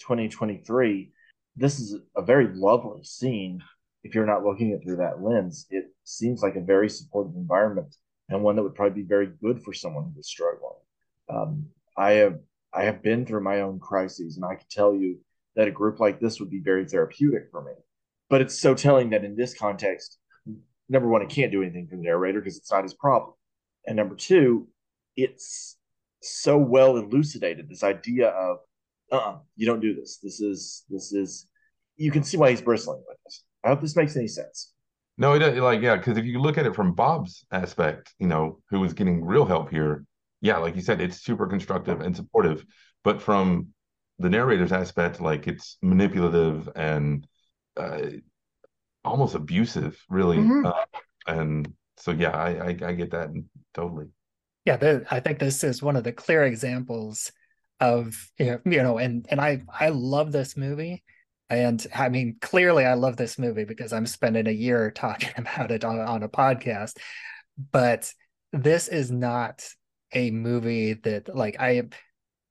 2023 0.00 1.10
this 1.56 1.78
is 1.78 1.96
a 2.16 2.22
very 2.22 2.48
lovely 2.54 3.02
scene 3.04 3.62
if 4.02 4.14
you're 4.14 4.26
not 4.26 4.44
looking 4.44 4.72
at 4.72 4.82
through 4.82 4.96
that 4.96 5.22
lens 5.22 5.66
it 5.70 5.86
seems 6.04 6.42
like 6.42 6.56
a 6.56 6.60
very 6.60 6.88
supportive 6.88 7.34
environment 7.36 7.96
and 8.28 8.42
one 8.42 8.56
that 8.56 8.62
would 8.62 8.74
probably 8.74 9.02
be 9.02 9.08
very 9.08 9.26
good 9.42 9.62
for 9.62 9.72
someone 9.72 10.10
who 10.12 10.20
is 10.20 10.28
struggling. 10.28 10.72
Um, 11.28 11.66
I 11.96 12.12
have 12.12 12.38
I 12.72 12.84
have 12.84 13.02
been 13.02 13.24
through 13.24 13.42
my 13.42 13.60
own 13.60 13.78
crises, 13.78 14.36
and 14.36 14.44
I 14.44 14.56
can 14.56 14.66
tell 14.70 14.94
you 14.94 15.18
that 15.54 15.68
a 15.68 15.72
group 15.72 16.00
like 16.00 16.20
this 16.20 16.40
would 16.40 16.50
be 16.50 16.60
very 16.60 16.86
therapeutic 16.86 17.48
for 17.50 17.62
me. 17.62 17.72
But 18.28 18.40
it's 18.40 18.58
so 18.58 18.74
telling 18.74 19.10
that 19.10 19.24
in 19.24 19.36
this 19.36 19.54
context, 19.56 20.18
number 20.94 21.08
one, 21.08 21.20
it 21.20 21.28
can't 21.28 21.52
do 21.52 21.62
anything 21.62 21.86
for 21.86 21.96
the 21.96 22.02
narrator 22.02 22.40
because 22.40 22.56
it's 22.56 22.72
not 22.72 22.82
his 22.82 22.94
problem, 22.94 23.34
and 23.86 23.96
number 23.96 24.14
two, 24.14 24.68
it's 25.16 25.76
so 26.22 26.56
well 26.56 26.96
elucidated 26.96 27.68
this 27.68 27.84
idea 27.84 28.28
of 28.28 28.58
uh-uh, 29.12 29.38
you 29.56 29.66
don't 29.66 29.80
do 29.80 29.94
this. 29.94 30.18
This 30.22 30.40
is 30.40 30.84
this 30.88 31.12
is 31.12 31.46
you 31.96 32.10
can 32.10 32.24
see 32.24 32.36
why 32.36 32.50
he's 32.50 32.62
bristling 32.62 33.02
with 33.06 33.18
this. 33.24 33.44
I 33.62 33.68
hope 33.68 33.80
this 33.80 33.96
makes 33.96 34.16
any 34.16 34.28
sense. 34.28 34.72
No, 35.16 35.34
it 35.34 35.38
does 35.40 35.56
like 35.58 35.80
yeah, 35.80 35.96
because 35.96 36.18
if 36.18 36.24
you 36.24 36.40
look 36.40 36.58
at 36.58 36.66
it 36.66 36.74
from 36.74 36.94
Bob's 36.94 37.44
aspect, 37.52 38.12
you 38.18 38.26
know, 38.26 38.60
who 38.70 38.80
was 38.80 38.94
getting 38.94 39.24
real 39.24 39.44
help 39.44 39.70
here, 39.70 40.04
yeah, 40.40 40.56
like 40.58 40.74
you 40.76 40.82
said, 40.82 41.00
it's 41.00 41.22
super 41.22 41.46
constructive 41.46 42.00
and 42.00 42.16
supportive. 42.16 42.64
But 43.04 43.22
from 43.22 43.68
the 44.18 44.30
narrator's 44.30 44.72
aspect, 44.72 45.20
like 45.20 45.46
it's 45.46 45.76
manipulative 45.82 46.68
and 46.74 47.26
uh, 47.76 48.00
almost 49.04 49.34
abusive, 49.34 50.02
really. 50.08 50.38
Mm-hmm. 50.38 50.66
Uh, 50.66 50.72
and 51.26 51.72
so 51.96 52.10
yeah, 52.10 52.30
I, 52.30 52.50
I, 52.50 52.68
I 52.68 52.92
get 52.94 53.10
that 53.12 53.30
totally. 53.72 54.06
Yeah, 54.64 54.76
the, 54.76 55.06
I 55.10 55.20
think 55.20 55.38
this 55.38 55.62
is 55.62 55.82
one 55.82 55.96
of 55.96 56.04
the 56.04 56.12
clear 56.12 56.44
examples 56.44 57.30
of 57.80 58.14
you 58.38 58.60
know, 58.64 58.98
and 58.98 59.26
and 59.28 59.40
I 59.40 59.62
I 59.68 59.90
love 59.90 60.32
this 60.32 60.56
movie 60.56 61.02
and 61.50 61.86
I 61.94 62.08
mean, 62.08 62.36
clearly, 62.40 62.84
I 62.84 62.94
love 62.94 63.16
this 63.16 63.38
movie 63.38 63.64
because 63.64 63.92
I'm 63.92 64.06
spending 64.06 64.46
a 64.46 64.52
year 64.52 64.90
talking 64.94 65.30
about 65.36 65.70
it 65.70 65.84
on, 65.84 65.98
on 66.00 66.22
a 66.22 66.28
podcast. 66.28 66.98
But 67.72 68.12
this 68.52 68.88
is 68.88 69.10
not 69.10 69.66
a 70.12 70.30
movie 70.30 70.94
that 70.94 71.34
like 71.34 71.56
I 71.60 71.82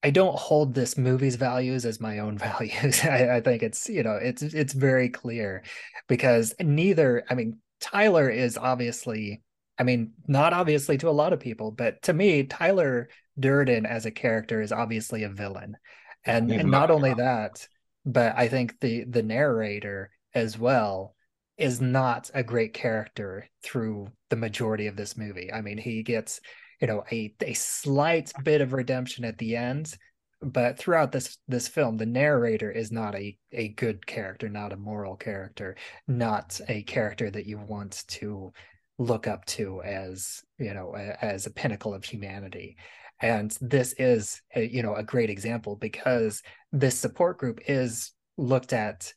I 0.04 0.10
don't 0.10 0.38
hold 0.38 0.74
this 0.74 0.98
movie's 0.98 1.38
values 1.38 1.86
as 1.86 2.02
my 2.02 2.20
own 2.20 2.38
values. 2.50 3.04
I, 3.04 3.38
I 3.38 3.42
think 3.42 3.64
it's 3.64 3.90
you 3.90 4.04
know 4.04 4.20
it's 4.22 4.42
it's 4.42 4.74
very 4.74 5.10
clear 5.10 5.64
because 6.08 6.54
neither 6.60 7.24
I 7.30 7.36
mean 7.36 7.60
Tyler 7.80 8.30
is 8.30 8.58
obviously 8.58 9.42
I 9.80 9.84
mean 9.84 10.14
not 10.28 10.54
obviously 10.54 10.98
to 11.00 11.10
a 11.10 11.12
lot 11.12 11.34
of 11.34 11.40
people, 11.40 11.72
but 11.72 12.02
to 12.04 12.14
me 12.14 12.44
Tyler 12.44 13.10
Durden 13.40 13.86
as 13.86 14.06
a 14.06 14.12
character 14.12 14.62
is 14.62 14.72
obviously 14.72 15.24
a 15.24 15.30
villain, 15.30 15.78
and, 16.26 16.52
and 16.52 16.70
not, 16.70 16.90
not 16.90 16.92
only 16.92 17.14
that, 17.16 17.68
but 18.06 18.38
I 18.38 18.48
think 18.48 18.80
the 18.80 19.06
the 19.06 19.24
narrator 19.24 20.12
as 20.36 20.58
well 20.58 21.16
is 21.58 21.80
not 21.80 22.30
a 22.34 22.44
great 22.44 22.74
character 22.74 23.48
through 23.64 24.08
the 24.30 24.36
majority 24.36 24.88
of 24.88 24.96
this 24.96 25.16
movie. 25.16 25.52
I 25.54 25.62
mean, 25.62 25.78
he 25.78 26.04
gets 26.04 26.42
you 26.84 26.88
know 26.88 27.04
a 27.12 27.34
a 27.42 27.54
slight 27.54 28.32
bit 28.44 28.62
of 28.62 28.74
redemption 28.74 29.26
at 29.26 29.40
the 29.40 29.56
end 29.56 29.98
but 30.42 30.78
throughout 30.78 31.12
this 31.12 31.38
this 31.48 31.68
film 31.68 31.98
the 31.98 32.06
narrator 32.06 32.70
is 32.70 32.92
not 32.92 33.16
a 33.16 33.36
a 33.54 33.70
good 33.70 34.06
character 34.06 34.50
not 34.50 34.74
a 34.74 34.78
moral 34.78 35.16
character 35.16 35.76
not 36.08 36.60
a 36.68 36.84
character 36.84 37.32
that 37.32 37.48
you 37.48 37.58
want 37.58 38.04
to 38.08 38.54
look 38.98 39.28
up 39.28 39.46
to 39.46 39.82
as 39.84 40.44
you 40.60 40.74
know 40.74 40.96
as 40.96 41.46
a 41.46 41.52
pinnacle 41.52 41.94
of 41.94 42.04
humanity. 42.04 42.78
And 43.22 43.56
this 43.62 43.94
is 43.98 44.42
a, 44.56 44.68
you 44.68 44.84
know 44.84 44.96
a 44.96 45.04
great 45.04 45.30
example 45.30 45.76
because 45.76 46.42
this 46.72 46.98
support 46.98 47.38
group 47.38 47.60
is 47.68 48.12
looked 48.38 48.74
at 48.74 49.14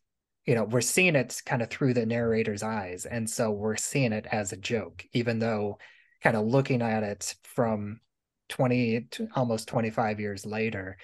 you 0.46 0.54
know 0.54 0.64
we're 0.64 0.80
seeing 0.80 1.16
it 1.16 1.40
kind 1.44 1.62
of 1.62 1.70
through 1.70 1.94
the 1.94 2.06
narrator's 2.06 2.62
eyes. 2.62 3.06
And 3.06 3.28
so 3.28 3.50
we're 3.50 3.76
seeing 3.76 4.12
it 4.12 4.26
as 4.30 4.52
a 4.52 4.56
joke 4.56 5.04
even 5.12 5.38
though 5.38 5.78
kind 6.26 6.36
of 6.36 6.46
looking 6.46 6.82
at 6.82 7.02
it 7.02 7.34
from 7.44 8.00
20 8.48 9.08
almost 9.34 9.68
25 9.68 10.20
years 10.20 10.46
later 10.46 10.96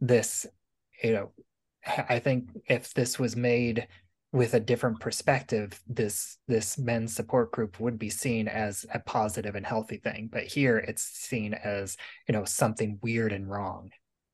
this 0.00 0.46
you 1.02 1.12
know 1.12 1.32
i 2.08 2.18
think 2.18 2.50
if 2.68 2.92
this 2.94 3.18
was 3.18 3.36
made 3.36 3.86
with 4.32 4.54
a 4.54 4.60
different 4.60 5.00
perspective 5.00 5.80
this 5.86 6.36
this 6.46 6.76
men's 6.78 7.14
support 7.14 7.50
group 7.52 7.80
would 7.80 7.98
be 7.98 8.10
seen 8.10 8.48
as 8.48 8.84
a 8.92 8.98
positive 8.98 9.54
and 9.54 9.64
healthy 9.64 9.96
thing. 9.96 10.28
But 10.30 10.44
here 10.44 10.76
it's 10.76 11.02
seen 11.02 11.54
as 11.54 11.96
you 12.28 12.34
know 12.34 12.44
something 12.44 12.98
weird 13.02 13.32
and 13.32 13.48
wrong. 13.48 13.90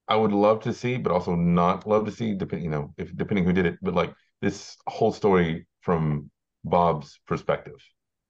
I 0.08 0.16
would 0.16 0.32
love 0.32 0.60
to 0.62 0.72
see 0.72 0.96
but 0.96 1.12
also 1.12 1.36
not 1.36 1.86
love 1.86 2.04
to 2.06 2.10
see 2.10 2.34
depending 2.34 2.64
you 2.64 2.70
know 2.70 2.94
if 2.96 3.16
depending 3.16 3.44
who 3.44 3.52
did 3.52 3.66
it 3.66 3.78
but 3.80 3.94
like 3.94 4.12
this 4.40 4.76
whole 4.88 5.12
story 5.12 5.66
from 5.82 6.30
bob's 6.64 7.20
perspective. 7.26 7.80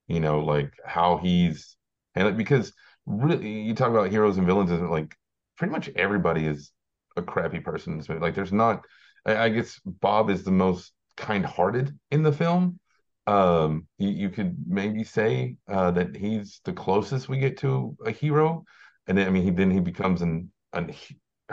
You 0.09 0.21
know 0.21 0.41
like 0.41 0.73
how 0.85 1.19
he's 1.19 1.77
and 2.15 2.27
like, 2.27 2.37
because 2.37 2.73
really 3.07 3.63
you 3.63 3.75
talk 3.75 3.91
about 3.91 4.11
heroes 4.11 4.37
and 4.39 4.47
villains 4.47 4.71
and 4.71 4.91
like 4.91 5.15
pretty 5.57 5.73
much 5.73 5.91
everybody 5.97 6.47
is 6.47 6.71
a 7.17 7.23
crappy 7.23 7.61
person 7.61 7.93
in 7.93 7.99
this 7.99 8.09
movie. 8.09 8.21
Like 8.21 8.35
there's 8.35 8.53
not 8.53 8.85
I, 9.27 9.37
I 9.37 9.49
guess 9.49 9.81
Bob 9.85 10.31
is 10.31 10.45
the 10.45 10.51
most 10.51 10.93
kind-hearted 11.17 11.97
in 12.11 12.23
the 12.23 12.33
film. 12.33 12.79
Um, 13.27 13.87
you, 13.99 14.09
you 14.11 14.31
could 14.31 14.57
maybe 14.67 15.05
say 15.05 15.57
uh, 15.69 15.93
that 15.93 16.17
he's 16.17 16.61
the 16.65 16.73
closest 16.73 17.29
we 17.29 17.39
get 17.39 17.59
to 17.59 17.97
a 18.05 18.11
hero, 18.11 18.65
and 19.07 19.17
then 19.17 19.27
I 19.27 19.31
mean 19.31 19.45
he 19.45 19.51
then 19.51 19.71
he 19.71 19.81
becomes 19.81 20.23
an 20.23 20.51
an 20.73 20.93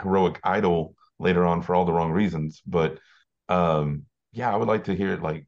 heroic 0.02 0.40
idol 0.42 0.94
later 1.18 1.44
on 1.46 1.62
for 1.62 1.74
all 1.74 1.84
the 1.84 1.92
wrong 1.92 2.10
reasons. 2.10 2.60
But 2.66 2.98
um, 3.48 4.04
yeah, 4.32 4.52
I 4.52 4.56
would 4.56 4.68
like 4.68 4.84
to 4.84 4.94
hear 4.96 5.12
it 5.12 5.22
like 5.22 5.46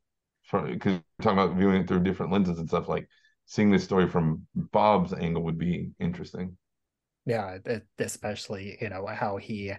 because 0.53 1.01
we're 1.19 1.23
talking 1.23 1.39
about 1.39 1.57
viewing 1.57 1.83
it 1.83 1.89
through 1.89 2.01
different 2.01 2.33
lenses 2.33 2.59
and 2.59 2.69
stuff. 2.69 2.89
Like 2.89 3.09
seeing 3.53 3.71
this 3.71 3.85
story 3.85 4.09
from 4.09 4.47
Bob's 4.55 5.13
angle 5.13 5.43
would 5.43 5.59
be 5.59 5.91
interesting. 6.01 6.57
Yeah, 7.27 7.59
especially 7.99 8.79
you 8.81 8.89
know 8.89 9.07
how 9.07 9.37
he 9.37 9.75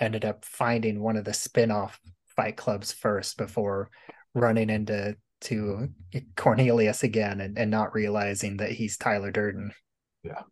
ended 0.00 0.24
up 0.24 0.44
finding 0.44 1.00
one 1.00 1.16
of 1.16 1.24
the 1.24 1.32
spin-off 1.32 2.00
fight 2.34 2.56
clubs 2.56 2.90
first 2.90 3.38
before 3.38 3.90
running 4.34 4.70
into 4.70 5.16
to 5.42 5.88
Cornelius 6.36 7.04
again 7.04 7.40
and, 7.40 7.56
and 7.56 7.70
not 7.70 7.94
realizing 7.94 8.56
that 8.56 8.72
he's 8.72 8.96
Tyler 8.96 9.30
Durden. 9.30 9.70
Yeah. 10.24 10.42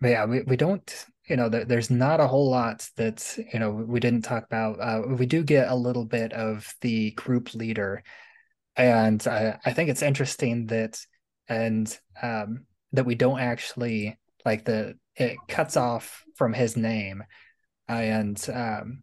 But 0.00 0.08
yeah, 0.08 0.24
we, 0.24 0.42
we 0.42 0.56
don't, 0.56 1.06
you 1.28 1.36
know, 1.36 1.48
there, 1.48 1.64
there's 1.64 1.90
not 1.90 2.18
a 2.18 2.26
whole 2.26 2.50
lot 2.50 2.88
that, 2.96 3.38
you 3.52 3.60
know, 3.60 3.70
we 3.70 4.00
didn't 4.00 4.22
talk 4.22 4.44
about. 4.44 4.80
Uh, 4.80 5.02
we 5.14 5.26
do 5.26 5.44
get 5.44 5.68
a 5.68 5.76
little 5.76 6.04
bit 6.04 6.32
of 6.32 6.74
the 6.80 7.12
group 7.12 7.54
leader. 7.54 8.02
And 8.74 9.24
uh, 9.26 9.58
I 9.64 9.72
think 9.72 9.90
it's 9.90 10.02
interesting 10.02 10.66
that, 10.66 10.98
and 11.48 11.96
um, 12.22 12.66
that 12.92 13.06
we 13.06 13.14
don't 13.14 13.40
actually 13.40 14.18
like 14.44 14.64
the, 14.64 14.96
it 15.16 15.36
cuts 15.48 15.76
off 15.76 16.24
from 16.36 16.52
his 16.52 16.76
name 16.76 17.22
and 17.88 18.44
um, 18.52 19.02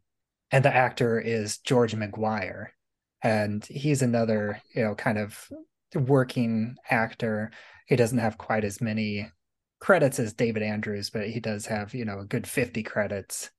and 0.51 0.63
the 0.63 0.73
actor 0.73 1.19
is 1.19 1.57
George 1.59 1.95
Maguire, 1.95 2.73
and 3.21 3.65
he's 3.65 4.01
another 4.01 4.61
you 4.75 4.83
know 4.83 4.95
kind 4.95 5.17
of 5.17 5.49
working 5.95 6.75
actor. 6.89 7.51
He 7.87 7.95
doesn't 7.95 8.19
have 8.19 8.37
quite 8.37 8.63
as 8.63 8.81
many 8.81 9.29
credits 9.79 10.19
as 10.19 10.33
David 10.33 10.63
Andrews, 10.63 11.09
but 11.09 11.29
he 11.29 11.39
does 11.39 11.65
have 11.67 11.93
you 11.93 12.05
know 12.05 12.19
a 12.19 12.25
good 12.25 12.47
fifty 12.47 12.83
credits 12.83 13.49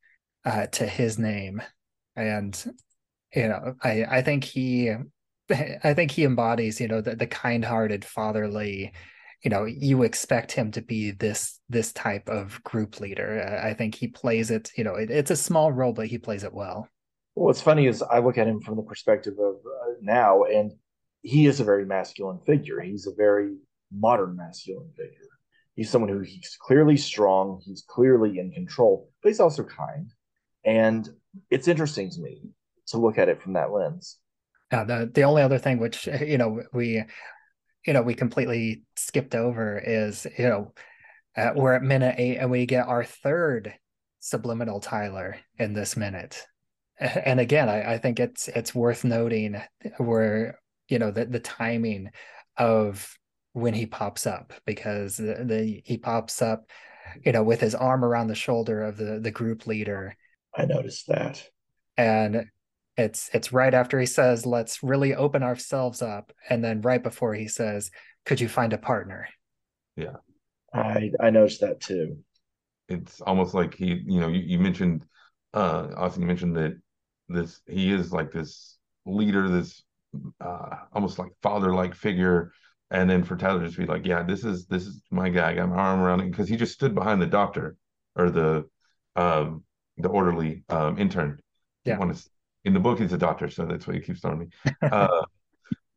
uh, 0.45 0.67
to 0.69 0.87
his 0.87 1.19
name, 1.19 1.63
and 2.17 2.75
you 3.35 3.49
know 3.49 3.75
I 3.83 4.05
I 4.05 4.23
think 4.23 4.45
he 4.45 4.95
I 5.85 5.95
think 5.95 6.11
he 6.11 6.25
embodies 6.25 6.81
you 6.81 6.89
know 6.89 7.01
the 7.01 7.17
the 7.17 7.27
kind-hearted 7.27 8.05
fatherly 8.05 8.93
you 9.43 9.51
know 9.51 9.65
you 9.65 10.03
expect 10.03 10.53
him 10.53 10.71
to 10.73 10.83
be 10.83 11.11
this 11.11 11.61
this 11.69 11.93
type 11.93 12.29
of 12.29 12.63
group 12.65 13.01
leader. 13.01 13.61
I 13.63 13.75
think 13.75 13.95
he 13.95 14.09
plays 14.09 14.51
it 14.51 14.71
you 14.77 14.85
know 14.85 14.95
it, 14.95 15.11
it's 15.11 15.31
a 15.31 15.37
small 15.37 15.73
role 15.73 15.93
but 15.93 16.07
he 16.07 16.19
plays 16.19 16.45
it 16.45 16.55
well 16.55 16.89
what's 17.35 17.61
funny 17.61 17.87
is 17.87 18.01
i 18.01 18.21
look 18.21 18.39
at 18.39 18.47
him 18.47 18.61
from 18.61 18.77
the 18.77 18.83
perspective 18.83 19.35
of 19.41 19.57
uh, 19.57 19.95
now 20.01 20.45
and 20.45 20.73
he 21.25 21.47
is 21.47 21.59
a 21.59 21.65
very 21.65 21.87
masculine 21.87 22.39
figure. 22.47 22.81
He's 22.81 23.07
a 23.07 23.15
very 23.15 23.57
modern 23.91 24.37
masculine 24.37 24.91
figure. 24.91 25.31
He's 25.75 25.91
someone 25.91 26.11
who 26.11 26.21
he's 26.21 26.57
clearly 26.61 26.97
strong 26.97 27.61
he's 27.65 27.83
clearly 27.89 28.39
in 28.39 28.53
control 28.53 29.11
but 29.23 29.31
he's 29.31 29.41
also 29.41 29.65
kind. 29.65 30.13
And 30.65 31.09
it's 31.51 31.67
interesting 31.67 32.11
to 32.11 32.21
me 32.21 32.43
to 32.89 32.99
look 32.99 33.19
at 33.19 33.29
it 33.29 33.43
from 33.43 33.55
that 33.55 33.73
lens 33.73 34.19
uh, 34.71 34.85
the 34.85 35.11
the 35.13 35.23
only 35.23 35.43
other 35.43 35.59
thing 35.59 35.79
which 35.79 36.07
you 36.07 36.39
know 36.39 36.63
we 36.73 37.03
you 37.87 37.93
know 37.93 38.03
we 38.03 38.15
completely 38.15 38.83
skipped 38.97 39.35
over 39.35 39.79
is 39.79 40.27
you 40.39 40.49
know 40.49 40.73
uh, 41.37 41.53
we're 41.55 41.75
at 41.75 41.83
minute 41.83 42.15
eight 42.19 42.39
and 42.39 42.51
we 42.51 42.67
get 42.67 42.87
our 42.87 43.05
third 43.05 43.75
subliminal 44.21 44.81
Tyler 44.81 45.37
in 45.59 45.75
this 45.75 45.97
minute. 45.97 46.43
And 46.99 47.41
again, 47.41 47.69
I, 47.69 47.95
I 47.95 47.99
think 47.99 48.21
it's 48.21 48.49
it's 48.49 48.75
worth 48.75 49.05
noting 49.05 49.61
where 49.99 50.59
you 50.89 50.99
know 50.99 51.11
the 51.11 51.25
the 51.25 51.41
timing 51.41 52.11
of 52.57 53.19
when 53.53 53.75
he 53.75 53.87
pops 53.87 54.27
up 54.27 54.53
because 54.65 55.17
the, 55.17 55.45
the 55.45 55.83
he 55.85 55.99
pops 55.99 56.41
up, 56.41 56.71
you 57.25 57.33
know, 57.33 57.43
with 57.43 57.61
his 57.61 57.75
arm 57.75 58.05
around 58.05 58.29
the 58.29 58.35
shoulder 58.37 58.83
of 58.83 58.97
the 58.97 59.19
the 59.21 59.33
group 59.33 59.67
leader. 59.67 60.17
I 60.57 60.67
noticed 60.67 61.09
that. 61.09 61.43
And 61.97 62.47
it's 62.97 63.31
it's 63.33 63.53
right 63.53 63.75
after 63.75 63.99
he 63.99 64.07
says 64.07 64.47
let's 64.47 64.83
really 64.83 65.15
open 65.15 65.43
ourselves 65.43 66.01
up 66.01 66.33
and 66.49 66.63
then 66.63 66.81
right 66.81 67.03
before 67.03 67.35
he 67.35 67.49
says 67.49 67.91
could 68.25 68.41
you 68.41 68.49
find 68.49 68.73
a 68.73 68.79
partner? 68.79 69.29
Yeah. 69.97 70.17
I 70.73 71.11
i 71.21 71.31
noticed 71.31 71.61
that 71.61 71.81
too. 71.81 72.19
It's 72.89 73.21
almost 73.21 73.55
like 73.55 73.75
he 73.75 74.03
you 74.07 74.21
know 74.21 74.29
you, 74.29 74.41
you 74.41 74.59
mentioned 74.59 75.05
uh 75.53 75.89
austin 75.97 76.23
you 76.23 76.27
mentioned 76.27 76.57
that 76.57 76.77
this 77.29 77.61
he 77.67 77.93
is 77.93 78.13
like 78.13 78.33
this 78.33 78.77
leader 79.07 79.49
this 79.49 79.83
uh 80.41 80.77
almost 80.93 81.19
like 81.19 81.31
father 81.43 81.75
like 81.75 81.95
figure. 81.95 82.53
And 82.91 83.11
then 83.11 83.25
for 83.25 83.37
tyler 83.37 83.65
just 83.65 83.79
be 83.79 83.87
like 83.87 84.07
yeah 84.07 84.23
this 84.23 84.45
is 84.45 84.67
this 84.67 84.87
is 84.87 85.03
my 85.11 85.29
guy. 85.29 85.51
I 85.51 85.55
got 85.55 85.69
my 85.69 85.77
arm 85.77 86.01
around 86.01 86.21
him. 86.21 86.31
Because 86.31 86.49
he 86.49 86.57
just 86.57 86.75
stood 86.75 86.95
behind 86.95 87.21
the 87.21 87.27
doctor 87.27 87.77
or 88.15 88.31
the 88.31 88.65
um 89.17 89.65
the 89.97 90.09
orderly 90.09 90.65
um 90.69 90.99
intern. 90.99 91.41
Yeah 91.85 91.99
in 92.65 92.73
the 92.73 92.81
book 92.81 92.99
he's 92.99 93.13
a 93.13 93.19
doctor, 93.19 93.49
so 93.49 93.67
that's 93.67 93.87
why 93.87 93.95
he 93.95 94.01
keeps 94.01 94.21
throwing 94.21 94.39
me. 94.41 94.47
Uh, 94.83 95.25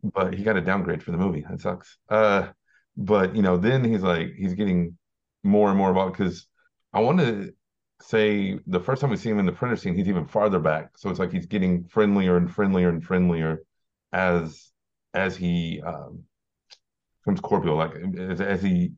but 0.04 0.34
he 0.34 0.44
got 0.44 0.58
a 0.58 0.62
downgrade 0.62 1.04
for 1.04 1.12
the 1.12 1.18
movie. 1.18 1.44
That 1.50 1.60
sucks. 1.60 1.98
Uh, 2.10 2.50
but 2.96 3.36
you 3.36 3.42
know, 3.42 3.58
then 3.58 3.84
he's 3.84 4.04
like 4.04 4.34
he's 4.36 4.54
getting 4.54 4.98
more 5.44 5.70
and 5.70 5.78
more 5.78 5.92
about 5.92 6.14
because 6.14 6.48
I 6.94 7.02
want 7.02 7.20
to 7.20 7.54
say 8.02 8.60
the 8.68 8.80
first 8.80 9.02
time 9.02 9.10
we 9.10 9.18
see 9.18 9.30
him 9.30 9.40
in 9.40 9.46
the 9.46 9.52
printer 9.52 9.76
scene, 9.76 9.96
he's 9.96 10.08
even 10.08 10.26
farther 10.26 10.60
back. 10.60 10.98
So 10.98 11.10
it's 11.10 11.20
like 11.20 11.32
he's 11.32 11.46
getting 11.46 11.86
friendlier 11.86 12.38
and 12.38 12.54
friendlier 12.54 12.90
and 12.90 13.04
friendlier 13.04 13.64
as 14.14 14.72
as 15.14 15.36
he 15.36 15.82
um, 15.86 16.24
becomes 17.22 17.42
corporeal, 17.42 17.78
like 17.78 17.96
as, 18.20 18.42
as 18.42 18.62
he 18.62 18.94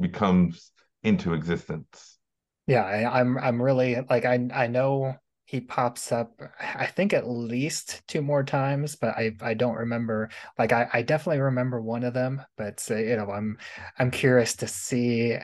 becomes 0.00 0.72
into 1.02 1.34
existence. 1.34 2.18
Yeah, 2.66 2.82
I, 2.82 3.20
I'm 3.20 3.38
I'm 3.38 3.62
really 3.62 3.96
like 4.08 4.24
I 4.24 4.48
I 4.52 4.66
know 4.66 5.14
he 5.48 5.60
pops 5.60 6.12
up 6.12 6.38
i 6.60 6.86
think 6.86 7.12
at 7.12 7.28
least 7.28 8.02
two 8.06 8.22
more 8.22 8.44
times 8.44 8.96
but 8.96 9.16
i 9.16 9.32
i 9.40 9.54
don't 9.54 9.76
remember 9.76 10.28
like 10.58 10.72
i 10.72 10.88
i 10.92 11.02
definitely 11.02 11.40
remember 11.40 11.80
one 11.80 12.04
of 12.04 12.14
them 12.14 12.40
but 12.56 12.86
uh, 12.90 12.96
you 12.96 13.16
know 13.16 13.30
i'm 13.30 13.56
i'm 13.98 14.10
curious 14.10 14.54
to 14.54 14.68
see 14.68 15.36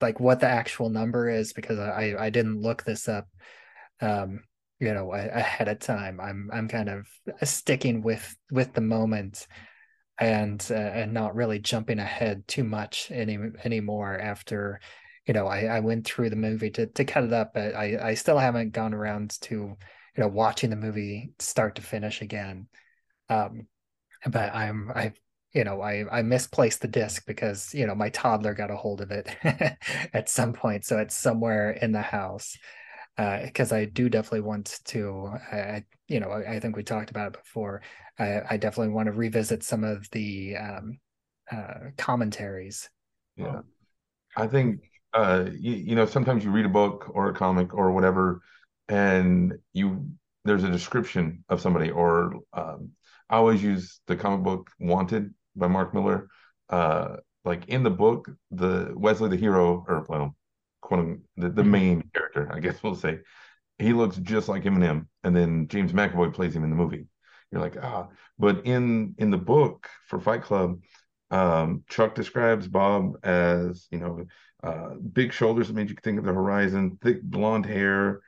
like 0.00 0.20
what 0.20 0.40
the 0.40 0.46
actual 0.46 0.90
number 0.90 1.30
is 1.30 1.52
because 1.52 1.78
I 1.78 2.14
I 2.18 2.30
didn't 2.30 2.60
look 2.60 2.84
this 2.84 3.08
up 3.08 3.26
um 4.00 4.40
you 4.80 4.92
know 4.92 5.14
ahead 5.14 5.68
of 5.68 5.78
time. 5.78 6.20
I'm 6.20 6.50
I'm 6.52 6.68
kind 6.68 6.88
of 6.88 7.06
sticking 7.48 8.02
with 8.02 8.36
with 8.50 8.74
the 8.74 8.80
moment 8.80 9.46
and 10.18 10.64
uh, 10.70 10.74
and 10.74 11.14
not 11.14 11.34
really 11.34 11.58
jumping 11.58 11.98
ahead 11.98 12.46
too 12.46 12.64
much 12.64 13.10
any 13.10 13.38
anymore 13.64 14.18
after 14.18 14.80
you 15.26 15.34
know 15.34 15.46
I, 15.46 15.64
I 15.64 15.80
went 15.80 16.06
through 16.06 16.30
the 16.30 16.36
movie 16.36 16.70
to 16.70 16.86
to 16.86 17.04
cut 17.04 17.24
it 17.24 17.32
up 17.32 17.54
but 17.54 17.74
I 17.74 18.10
I 18.10 18.14
still 18.14 18.38
haven't 18.38 18.72
gone 18.72 18.94
around 18.94 19.40
to 19.42 19.54
you 19.54 19.76
know 20.18 20.28
watching 20.28 20.70
the 20.70 20.76
movie 20.76 21.32
start 21.38 21.76
to 21.76 21.82
finish 21.82 22.22
again. 22.22 22.68
Um 23.28 23.66
but 24.26 24.54
I'm 24.54 24.90
I 24.94 25.12
you 25.52 25.64
know 25.64 25.80
I 25.80 26.04
I 26.10 26.22
misplaced 26.22 26.82
the 26.82 26.88
disc 26.88 27.24
because 27.26 27.74
you 27.74 27.86
know 27.86 27.94
my 27.94 28.10
toddler 28.10 28.54
got 28.54 28.70
a 28.70 28.76
hold 28.76 29.00
of 29.00 29.10
it 29.10 29.28
at 30.12 30.28
some 30.28 30.52
point 30.52 30.84
so 30.84 30.98
it's 30.98 31.14
somewhere 31.14 31.70
in 31.70 31.92
the 31.92 32.02
house. 32.02 32.56
Because 33.16 33.70
uh, 33.70 33.76
I 33.76 33.84
do 33.84 34.08
definitely 34.08 34.40
want 34.40 34.80
to 34.86 35.32
I 35.52 35.84
you 36.08 36.20
know 36.20 36.30
I, 36.30 36.54
I 36.54 36.60
think 36.60 36.76
we 36.76 36.82
talked 36.82 37.10
about 37.10 37.28
it 37.28 37.42
before. 37.42 37.82
I, 38.18 38.42
I 38.50 38.56
definitely 38.56 38.92
want 38.92 39.06
to 39.06 39.12
revisit 39.12 39.62
some 39.62 39.82
of 39.82 40.08
the 40.10 40.56
um, 40.56 40.98
uh, 41.50 41.90
commentaries. 41.96 42.88
Yeah, 43.36 43.60
I 44.36 44.46
think 44.46 44.80
uh, 45.14 45.46
you, 45.52 45.72
you 45.72 45.94
know 45.94 46.06
sometimes 46.06 46.44
you 46.44 46.50
read 46.50 46.66
a 46.66 46.70
book 46.70 47.10
or 47.14 47.28
a 47.28 47.34
comic 47.34 47.74
or 47.74 47.92
whatever, 47.92 48.42
and 48.88 49.54
you 49.72 50.06
there's 50.44 50.64
a 50.64 50.70
description 50.70 51.44
of 51.48 51.60
somebody 51.60 51.90
or 51.90 52.34
um, 52.52 52.90
I 53.30 53.36
always 53.36 53.62
use 53.62 54.00
the 54.06 54.16
comic 54.16 54.44
book 54.44 54.70
Wanted 54.78 55.32
by 55.56 55.68
Mark 55.68 55.94
Millar. 55.94 56.28
Uh, 56.68 57.16
like 57.44 57.68
in 57.68 57.82
the 57.82 57.90
book, 57.90 58.30
the 58.50 58.92
Wesley 58.96 59.28
the 59.28 59.36
hero 59.36 59.84
or 59.88 60.06
well, 60.08 60.34
quote 60.80 61.18
the, 61.36 61.48
the 61.48 61.62
mm-hmm. 61.62 61.70
main 61.70 62.10
character, 62.14 62.50
I 62.52 62.60
guess 62.60 62.82
we'll 62.82 62.94
say, 62.94 63.20
he 63.78 63.92
looks 63.92 64.16
just 64.16 64.48
like 64.48 64.64
Eminem, 64.64 65.06
and 65.22 65.36
then 65.36 65.68
James 65.68 65.92
McAvoy 65.92 66.32
plays 66.32 66.56
him 66.56 66.64
in 66.64 66.70
the 66.70 66.76
movie 66.76 67.06
you're 67.54 67.62
like 67.62 67.76
ah 67.80 68.08
but 68.38 68.66
in 68.66 69.14
in 69.18 69.30
the 69.30 69.38
book 69.38 69.88
for 70.08 70.18
fight 70.18 70.42
club 70.42 70.80
um, 71.30 71.84
chuck 71.88 72.14
describes 72.14 72.66
bob 72.68 73.14
as 73.24 73.86
you 73.90 73.98
know 73.98 74.24
uh, 74.64 74.94
big 75.12 75.32
shoulders 75.32 75.68
that 75.68 75.74
made 75.74 75.90
you 75.90 75.96
think 76.02 76.18
of 76.18 76.24
the 76.24 76.32
horizon 76.32 76.98
thick 77.02 77.22
blonde 77.22 77.66
hair. 77.66 78.20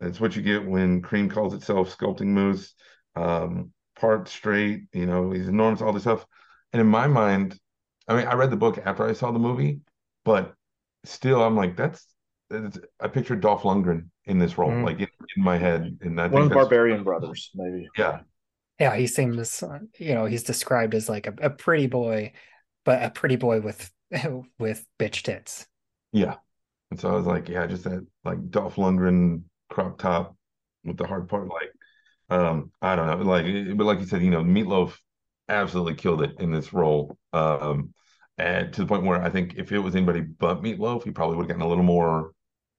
That's 0.00 0.20
what 0.20 0.36
you 0.36 0.42
get 0.42 0.66
when 0.66 1.02
cream 1.02 1.30
calls 1.30 1.54
itself 1.54 1.96
sculpting 1.96 2.26
mousse 2.26 2.74
um, 3.16 3.70
part 3.96 4.28
straight 4.28 4.82
you 4.92 5.06
know 5.06 5.30
he's 5.30 5.48
enormous 5.48 5.80
all 5.80 5.92
this 5.92 6.02
stuff. 6.02 6.26
And 6.72 6.80
in 6.80 6.88
my 6.88 7.06
mind 7.06 7.58
i 8.08 8.16
mean 8.16 8.26
i 8.26 8.34
read 8.34 8.50
the 8.50 8.56
book 8.56 8.80
after 8.84 9.06
i 9.08 9.12
saw 9.12 9.30
the 9.30 9.38
movie 9.38 9.80
but 10.24 10.52
still 11.04 11.42
i'm 11.42 11.56
like 11.56 11.76
that's, 11.76 12.04
that's 12.50 12.78
i 13.00 13.06
pictured 13.06 13.40
dolph 13.40 13.62
lundgren 13.62 14.08
in 14.26 14.38
this 14.38 14.56
role 14.58 14.70
mm. 14.70 14.84
like 14.84 14.98
in, 14.98 15.08
in, 15.36 15.42
my 15.42 15.58
head. 15.58 15.98
And 16.00 16.20
I 16.20 16.26
one 16.28 16.42
of 16.42 16.48
the 16.48 16.54
barbarian 16.54 17.04
brothers 17.04 17.50
maybe. 17.54 17.88
Yeah. 17.96 18.20
Yeah, 18.80 18.96
he 18.96 19.06
seems, 19.06 19.62
you 19.98 20.14
know, 20.14 20.24
he's 20.24 20.42
described 20.42 20.94
as 20.94 21.08
like 21.08 21.28
a, 21.28 21.34
a 21.42 21.50
pretty 21.50 21.86
boy, 21.86 22.32
but 22.84 23.02
a 23.02 23.10
pretty 23.10 23.36
boy 23.36 23.60
with 23.60 23.90
with 24.58 24.84
bitch 24.98 25.22
tits. 25.22 25.66
Yeah, 26.14 26.36
and 26.90 27.00
so 27.00 27.10
I 27.10 27.14
was 27.14 27.26
like, 27.26 27.48
yeah, 27.48 27.66
just 27.66 27.84
that 27.84 28.06
like 28.24 28.50
Dolph 28.50 28.76
Lundgren 28.76 29.44
crop 29.70 29.98
top 29.98 30.36
with 30.84 30.98
the 30.98 31.06
hard 31.06 31.28
part, 31.28 31.48
like, 31.48 31.72
um, 32.30 32.72
I 32.82 32.96
don't 32.96 33.06
know, 33.08 33.24
like, 33.26 33.46
but 33.78 33.84
like 33.86 34.00
you 34.00 34.06
said, 34.06 34.22
you 34.22 34.30
know, 34.30 34.44
Meatloaf 34.44 34.96
absolutely 35.48 35.94
killed 35.96 36.22
it 36.22 36.40
in 36.40 36.52
this 36.52 36.72
role, 36.74 37.18
um, 37.32 37.94
and 38.38 38.72
to 38.74 38.82
the 38.82 38.86
point 38.88 39.04
where 39.04 39.22
I 39.22 39.30
think 39.30 39.54
if 39.56 39.72
it 39.72 39.80
was 39.80 39.96
anybody 39.96 40.22
but 40.22 40.62
Meatloaf, 40.62 41.04
he 41.04 41.12
probably 41.12 41.36
would 41.36 41.44
have 41.44 41.48
gotten 41.50 41.62
a 41.66 41.68
little 41.68 41.84
more, 41.84 42.32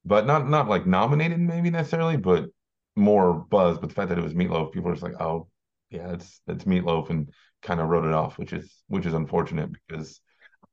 but 0.06 0.28
not 0.28 0.50
not 0.50 0.70
like 0.70 0.86
nominated 0.88 1.40
maybe 1.40 1.70
necessarily, 1.72 2.18
but 2.18 2.50
more 2.96 3.34
buzz. 3.36 3.80
But 3.80 3.90
the 3.90 3.96
fact 3.96 4.10
that 4.10 4.20
it 4.20 4.24
was 4.24 4.34
Meatloaf, 4.36 4.74
people 4.74 4.90
are 4.92 4.94
just 4.96 5.04
like, 5.04 5.22
oh, 5.22 5.50
yeah, 5.92 6.14
it's 6.14 6.42
it's 6.48 6.66
meatloaf 6.66 7.10
and 7.12 7.32
kind 7.64 7.80
of 7.82 7.90
wrote 7.90 8.06
it 8.06 8.14
off, 8.14 8.38
which 8.40 8.54
is 8.54 8.84
which 8.90 9.06
is 9.08 9.14
unfortunate 9.14 9.72
because 9.88 10.22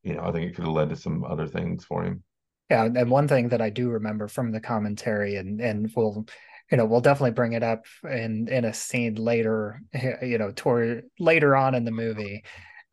you 0.04 0.14
know 0.14 0.22
I 0.24 0.32
think 0.32 0.50
it 0.50 0.54
could 0.56 0.64
have 0.66 0.74
led 0.74 0.90
to 0.90 0.96
some 0.96 1.24
other 1.24 1.46
things 1.48 1.84
for 1.84 2.04
him. 2.04 2.24
Yeah, 2.72 2.84
and 2.84 3.10
one 3.10 3.28
thing 3.28 3.50
that 3.50 3.60
I 3.60 3.68
do 3.68 3.90
remember 3.90 4.28
from 4.28 4.50
the 4.50 4.60
commentary, 4.60 5.36
and 5.36 5.60
and 5.60 5.92
we'll 5.94 6.24
you 6.70 6.78
know 6.78 6.86
we'll 6.86 7.02
definitely 7.02 7.32
bring 7.32 7.52
it 7.52 7.62
up 7.62 7.84
in 8.02 8.48
in 8.48 8.64
a 8.64 8.72
scene 8.72 9.16
later, 9.16 9.82
you 10.22 10.38
know, 10.38 10.52
toward 10.56 11.04
later 11.18 11.54
on 11.54 11.74
in 11.74 11.84
the 11.84 11.90
movie. 11.90 12.44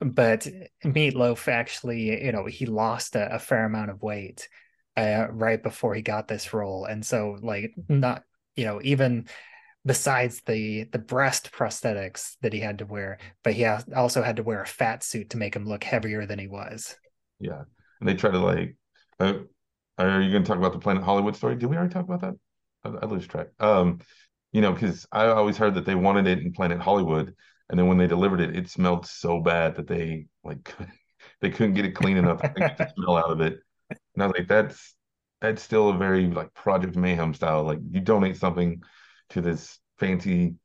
But 0.01 0.45
Meatloaf 0.83 1.47
actually, 1.47 2.25
you 2.25 2.33
know, 2.33 2.45
he 2.45 2.65
lost 2.65 3.15
a, 3.15 3.35
a 3.35 3.39
fair 3.39 3.63
amount 3.63 3.91
of 3.91 4.01
weight 4.01 4.49
uh, 4.97 5.27
right 5.31 5.63
before 5.63 5.93
he 5.93 6.01
got 6.01 6.27
this 6.27 6.53
role, 6.53 6.83
and 6.83 7.05
so 7.05 7.37
like 7.41 7.71
not 7.87 8.23
you 8.57 8.65
know 8.65 8.81
even 8.83 9.29
besides 9.85 10.41
the 10.45 10.89
the 10.91 10.99
breast 10.99 11.53
prosthetics 11.53 12.35
that 12.41 12.51
he 12.51 12.59
had 12.59 12.79
to 12.79 12.85
wear 12.85 13.17
but 13.45 13.53
he 13.53 13.65
also 13.65 14.21
had 14.21 14.35
to 14.35 14.43
wear 14.43 14.61
a 14.61 14.67
fat 14.67 15.05
suit 15.05 15.29
to 15.29 15.37
make 15.37 15.55
him 15.55 15.65
look 15.65 15.85
heavier 15.85 16.25
than 16.25 16.37
he 16.37 16.49
was 16.49 16.97
yeah 17.39 17.61
and 18.01 18.09
they 18.09 18.13
try 18.13 18.29
to 18.29 18.37
like 18.37 18.75
uh, 19.21 19.35
are 20.05 20.21
you 20.21 20.31
going 20.31 20.43
to 20.43 20.47
talk 20.47 20.57
about 20.57 20.73
the 20.73 20.79
planet 20.79 21.03
hollywood 21.03 21.35
story? 21.35 21.55
Did 21.55 21.67
we 21.67 21.77
already 21.77 21.93
talk 21.93 22.05
about 22.05 22.21
that? 22.21 22.35
I, 22.83 22.89
I 22.89 23.05
lose 23.05 23.27
track. 23.27 23.47
Um 23.59 23.99
you 24.51 24.61
know 24.61 24.73
because 24.73 25.05
i 25.11 25.27
always 25.27 25.57
heard 25.57 25.75
that 25.75 25.85
they 25.85 25.93
wanted 25.95 26.25
it 26.27 26.39
in 26.39 26.51
planet 26.51 26.79
hollywood 26.79 27.35
and 27.69 27.77
then 27.77 27.87
when 27.87 27.99
they 27.99 28.07
delivered 28.07 28.41
it 28.41 28.55
it 28.55 28.67
smelled 28.69 29.05
so 29.05 29.39
bad 29.39 29.75
that 29.75 29.87
they 29.87 30.25
like 30.43 30.73
they 31.41 31.51
couldn't 31.51 31.75
get 31.75 31.85
it 31.85 31.91
clean 31.95 32.17
enough 32.17 32.41
to 32.41 32.61
get 32.61 32.77
the 32.77 32.87
smell 32.95 33.17
out 33.17 33.29
of 33.31 33.41
it. 33.41 33.59
And 34.15 34.23
i 34.23 34.27
was 34.27 34.35
like 34.37 34.47
that's 34.47 34.95
that's 35.41 35.63
still 35.63 35.89
a 35.89 35.97
very 35.97 36.27
like 36.27 36.53
project 36.53 36.95
mayhem 36.97 37.33
style. 37.33 37.63
Like 37.63 37.79
you 37.91 38.01
donate 38.01 38.37
something 38.37 38.81
to 39.29 39.41
this 39.41 39.79
fancy, 39.97 40.55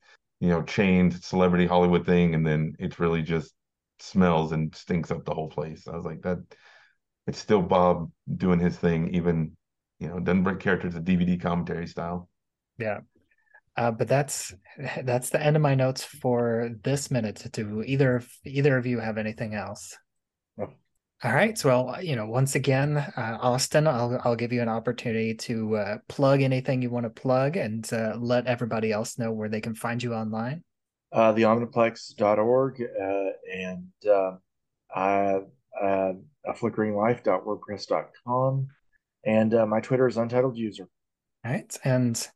you 0.40 0.48
know, 0.48 0.62
chained 0.62 1.22
celebrity 1.22 1.66
Hollywood 1.66 2.04
thing, 2.06 2.34
and 2.34 2.44
then 2.46 2.74
it 2.80 2.98
really 2.98 3.22
just 3.22 3.54
smells 4.00 4.50
and 4.52 4.74
stinks 4.74 5.10
up 5.12 5.24
the 5.24 5.34
whole 5.34 5.48
place. 5.48 5.86
I 5.86 5.96
was 5.96 6.04
like, 6.04 6.22
that 6.22 6.38
it's 7.26 7.38
still 7.38 7.62
Bob 7.62 8.10
doing 8.36 8.58
his 8.58 8.76
thing, 8.76 9.14
even 9.14 9.56
you 9.98 10.08
know, 10.08 10.20
doesn't 10.20 10.42
break 10.42 10.60
character 10.60 10.90
to 10.90 11.00
DVD 11.00 11.40
commentary 11.40 11.86
style. 11.86 12.28
Yeah. 12.78 13.00
Uh, 13.76 13.90
but 13.90 14.08
that's 14.08 14.52
that's 15.04 15.30
the 15.30 15.42
end 15.42 15.56
of 15.56 15.62
my 15.62 15.74
notes 15.74 16.04
for 16.04 16.70
this 16.82 17.10
minute. 17.10 17.46
Do 17.52 17.82
either 17.86 18.22
either 18.44 18.76
of 18.76 18.86
you 18.86 19.00
have 19.00 19.18
anything 19.18 19.54
else? 19.54 19.96
All 21.24 21.32
right. 21.32 21.56
So, 21.56 21.68
well, 21.68 22.02
you 22.02 22.16
know, 22.16 22.26
once 22.26 22.54
again, 22.54 22.98
uh, 22.98 23.38
Austin, 23.40 23.86
I'll 23.86 24.20
I'll 24.24 24.36
give 24.36 24.52
you 24.52 24.60
an 24.60 24.68
opportunity 24.68 25.34
to 25.34 25.76
uh, 25.76 25.98
plug 26.06 26.42
anything 26.42 26.82
you 26.82 26.90
want 26.90 27.04
to 27.04 27.10
plug 27.10 27.56
and 27.56 27.90
uh, 27.94 28.14
let 28.18 28.46
everybody 28.46 28.92
else 28.92 29.18
know 29.18 29.32
where 29.32 29.48
they 29.48 29.62
can 29.62 29.74
find 29.74 30.02
you 30.02 30.12
online. 30.12 30.62
Uh, 31.10 31.32
theomniplex.org 31.32 32.82
uh, 32.82 33.30
and 33.50 33.88
uh, 34.06 34.32
uh, 34.94 35.40
uh, 35.80 36.12
flickeringlife.wordpress.com. 36.52 38.68
And 39.26 39.54
uh, 39.54 39.64
my 39.66 39.80
Twitter 39.80 40.06
is 40.06 40.18
untitled 40.18 40.56
user. 40.56 40.86
All 41.44 41.52
right. 41.52 41.78
And 41.84 42.28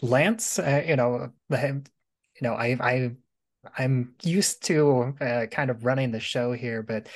Lance, 0.00 0.58
uh, 0.58 0.82
you 0.86 0.96
know, 0.96 1.30
you 1.50 1.82
know, 2.40 2.54
I 2.54 2.76
I 2.80 3.10
I'm 3.78 4.14
used 4.22 4.64
to 4.64 5.14
uh, 5.20 5.46
kind 5.50 5.70
of 5.70 5.84
running 5.84 6.10
the 6.10 6.20
show 6.20 6.52
here, 6.52 6.82
but 6.82 7.08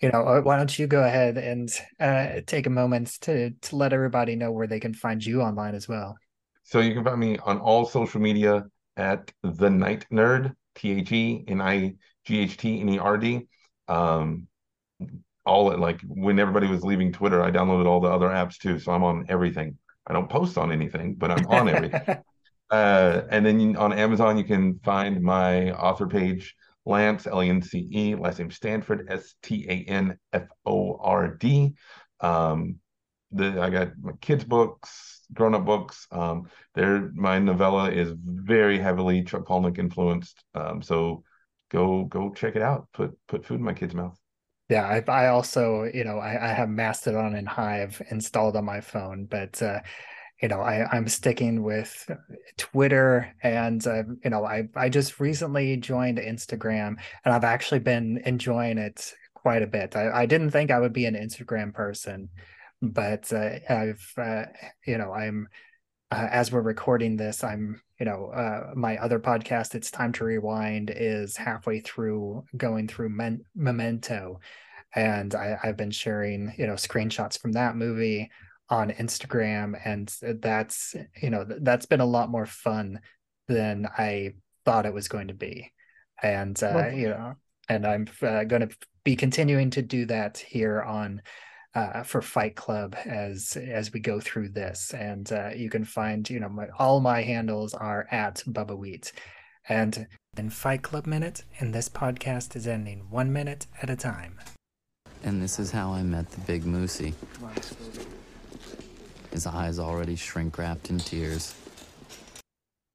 you 0.00 0.10
know, 0.10 0.22
uh, 0.22 0.40
why 0.42 0.56
don't 0.56 0.78
you 0.78 0.86
go 0.86 1.02
ahead 1.02 1.38
and 1.38 1.70
uh, 1.98 2.40
take 2.46 2.66
a 2.66 2.70
moment 2.70 3.20
to 3.22 3.50
to 3.50 3.76
let 3.76 3.92
everybody 3.92 4.36
know 4.36 4.52
where 4.52 4.66
they 4.66 4.80
can 4.80 4.92
find 4.92 5.24
you 5.24 5.40
online 5.40 5.74
as 5.74 5.88
well. 5.88 6.16
So 6.64 6.80
you 6.80 6.94
can 6.94 7.04
find 7.04 7.20
me 7.20 7.38
on 7.38 7.58
all 7.58 7.86
social 7.86 8.20
media 8.20 8.64
at 8.96 9.32
the 9.42 9.70
Night 9.70 10.06
Nerd, 10.12 10.54
T 10.74 10.92
H 10.92 11.12
E 11.12 11.44
N 11.48 11.60
I 11.60 11.94
G 12.24 12.40
H 12.40 12.56
T 12.56 12.80
N 12.80 12.88
E 12.88 12.98
R 12.98 13.16
D. 13.16 13.46
Um, 13.88 14.46
all 15.46 15.76
like 15.76 16.00
when 16.06 16.38
everybody 16.38 16.66
was 16.66 16.84
leaving 16.84 17.12
Twitter, 17.12 17.42
I 17.42 17.50
downloaded 17.50 17.86
all 17.86 18.00
the 18.00 18.08
other 18.08 18.28
apps 18.28 18.58
too, 18.58 18.78
so 18.78 18.92
I'm 18.92 19.04
on 19.04 19.26
everything. 19.28 19.78
I 20.06 20.12
don't 20.12 20.28
post 20.28 20.58
on 20.58 20.72
anything, 20.72 21.14
but 21.14 21.30
I'm 21.30 21.46
on 21.46 21.68
everything. 21.68 22.02
uh, 22.70 23.22
and 23.30 23.44
then 23.44 23.76
on 23.76 23.92
Amazon, 23.92 24.38
you 24.38 24.44
can 24.44 24.78
find 24.80 25.22
my 25.22 25.70
author 25.72 26.06
page 26.06 26.54
Lance, 26.86 27.26
L 27.26 27.40
A 27.40 27.46
N 27.46 27.62
C 27.62 27.88
E, 27.92 28.14
last 28.14 28.38
name 28.38 28.50
Stanford, 28.50 29.06
S 29.10 29.34
T 29.42 29.66
A 29.68 29.90
N 29.90 30.18
F 30.32 30.48
O 30.66 30.96
R 31.00 31.34
D. 31.36 31.74
Um, 32.20 32.76
the, 33.32 33.60
I 33.60 33.70
got 33.70 33.92
my 34.00 34.12
kids' 34.20 34.44
books, 34.44 35.26
grown 35.32 35.54
up 35.54 35.64
books. 35.64 36.06
Um, 36.10 36.48
there, 36.74 37.10
my 37.14 37.38
novella 37.38 37.90
is 37.90 38.12
very 38.16 38.78
heavily 38.78 39.24
Chuck 39.24 39.46
Palahniuk 39.46 39.78
influenced. 39.78 40.44
Um, 40.54 40.82
so 40.82 41.24
go 41.70 42.04
go 42.04 42.32
check 42.32 42.56
it 42.56 42.62
out. 42.62 42.88
Put 42.92 43.18
put 43.26 43.44
food 43.44 43.56
in 43.56 43.64
my 43.64 43.74
kid's 43.74 43.94
mouth. 43.94 44.18
Yeah, 44.68 44.84
I, 44.84 45.10
I 45.10 45.26
also, 45.28 45.84
you 45.84 46.04
know, 46.04 46.18
I, 46.18 46.50
I 46.50 46.54
have 46.54 46.68
Mastodon 46.70 47.34
and 47.34 47.46
Hive 47.48 48.00
installed 48.10 48.56
on 48.56 48.64
my 48.64 48.80
phone, 48.80 49.26
but 49.26 49.60
uh, 49.62 49.80
you 50.42 50.48
know 50.48 50.60
I, 50.60 50.86
i'm 50.90 51.08
sticking 51.08 51.62
with 51.62 52.10
twitter 52.58 53.32
and 53.42 53.86
uh, 53.86 54.02
you 54.24 54.30
know 54.30 54.44
I, 54.44 54.68
I 54.76 54.88
just 54.88 55.20
recently 55.20 55.76
joined 55.76 56.18
instagram 56.18 56.96
and 57.24 57.34
i've 57.34 57.44
actually 57.44 57.80
been 57.80 58.20
enjoying 58.26 58.78
it 58.78 59.14
quite 59.34 59.62
a 59.62 59.66
bit. 59.66 59.94
I, 59.96 60.10
I 60.22 60.26
didn't 60.26 60.50
think 60.50 60.70
i 60.70 60.78
would 60.78 60.92
be 60.92 61.06
an 61.06 61.14
instagram 61.14 61.72
person 61.72 62.28
but 62.82 63.32
uh, 63.32 63.58
I've 63.68 64.12
uh, 64.18 64.44
you 64.86 64.98
know 64.98 65.12
I'm 65.12 65.48
uh, 66.10 66.28
as 66.30 66.52
we're 66.52 66.62
recording 66.62 67.16
this, 67.16 67.42
I'm 67.42 67.80
you 67.98 68.06
know 68.06 68.26
uh, 68.26 68.72
my 68.74 68.96
other 68.98 69.18
podcast, 69.18 69.74
it's 69.74 69.90
time 69.90 70.12
to 70.14 70.24
rewind, 70.24 70.92
is 70.94 71.36
halfway 71.36 71.80
through 71.80 72.44
going 72.56 72.88
through 72.88 73.10
Men- 73.10 73.44
Memento, 73.54 74.40
and 74.94 75.34
I, 75.34 75.58
I've 75.62 75.76
been 75.76 75.90
sharing 75.90 76.52
you 76.58 76.66
know 76.66 76.74
screenshots 76.74 77.38
from 77.38 77.52
that 77.52 77.76
movie 77.76 78.30
on 78.68 78.90
Instagram, 78.90 79.78
and 79.84 80.12
that's 80.40 80.94
you 81.20 81.30
know 81.30 81.44
that's 81.60 81.86
been 81.86 82.00
a 82.00 82.06
lot 82.06 82.30
more 82.30 82.46
fun 82.46 83.00
than 83.48 83.88
I 83.98 84.34
thought 84.64 84.86
it 84.86 84.94
was 84.94 85.08
going 85.08 85.28
to 85.28 85.34
be, 85.34 85.72
and 86.22 86.60
uh, 86.62 86.88
you 86.88 87.08
know, 87.08 87.34
and 87.68 87.86
I'm 87.86 88.06
uh, 88.22 88.44
going 88.44 88.68
to 88.68 88.76
be 89.04 89.16
continuing 89.16 89.70
to 89.70 89.82
do 89.82 90.06
that 90.06 90.38
here 90.38 90.82
on 90.82 91.22
uh, 91.74 92.02
for 92.02 92.22
Fight 92.22 92.56
Club 92.56 92.96
as 93.04 93.56
as 93.56 93.92
we 93.92 94.00
go 94.00 94.20
through 94.20 94.50
this. 94.50 94.92
And 94.94 95.30
uh, 95.32 95.50
you 95.54 95.70
can 95.70 95.84
find, 95.84 96.28
you 96.28 96.40
know, 96.40 96.48
my, 96.48 96.68
all 96.78 97.00
my 97.00 97.22
handles 97.22 97.74
are 97.74 98.06
at 98.10 98.42
Bubbawheat. 98.46 99.12
And 99.68 100.06
in 100.36 100.50
Fight 100.50 100.82
Club 100.82 101.06
Minute, 101.06 101.44
and 101.58 101.74
this 101.74 101.88
podcast 101.88 102.54
is 102.54 102.66
ending 102.66 103.06
one 103.10 103.32
minute 103.32 103.66
at 103.80 103.88
a 103.88 103.96
time. 103.96 104.38
And 105.22 105.42
this 105.42 105.58
is 105.58 105.70
how 105.70 105.92
I 105.92 106.02
met 106.02 106.30
the 106.30 106.40
big 106.42 106.64
moosey. 106.64 107.14
His 109.30 109.46
eyes 109.46 109.78
already 109.78 110.16
shrink 110.16 110.58
wrapped 110.58 110.90
in 110.90 110.98
tears. 110.98 111.54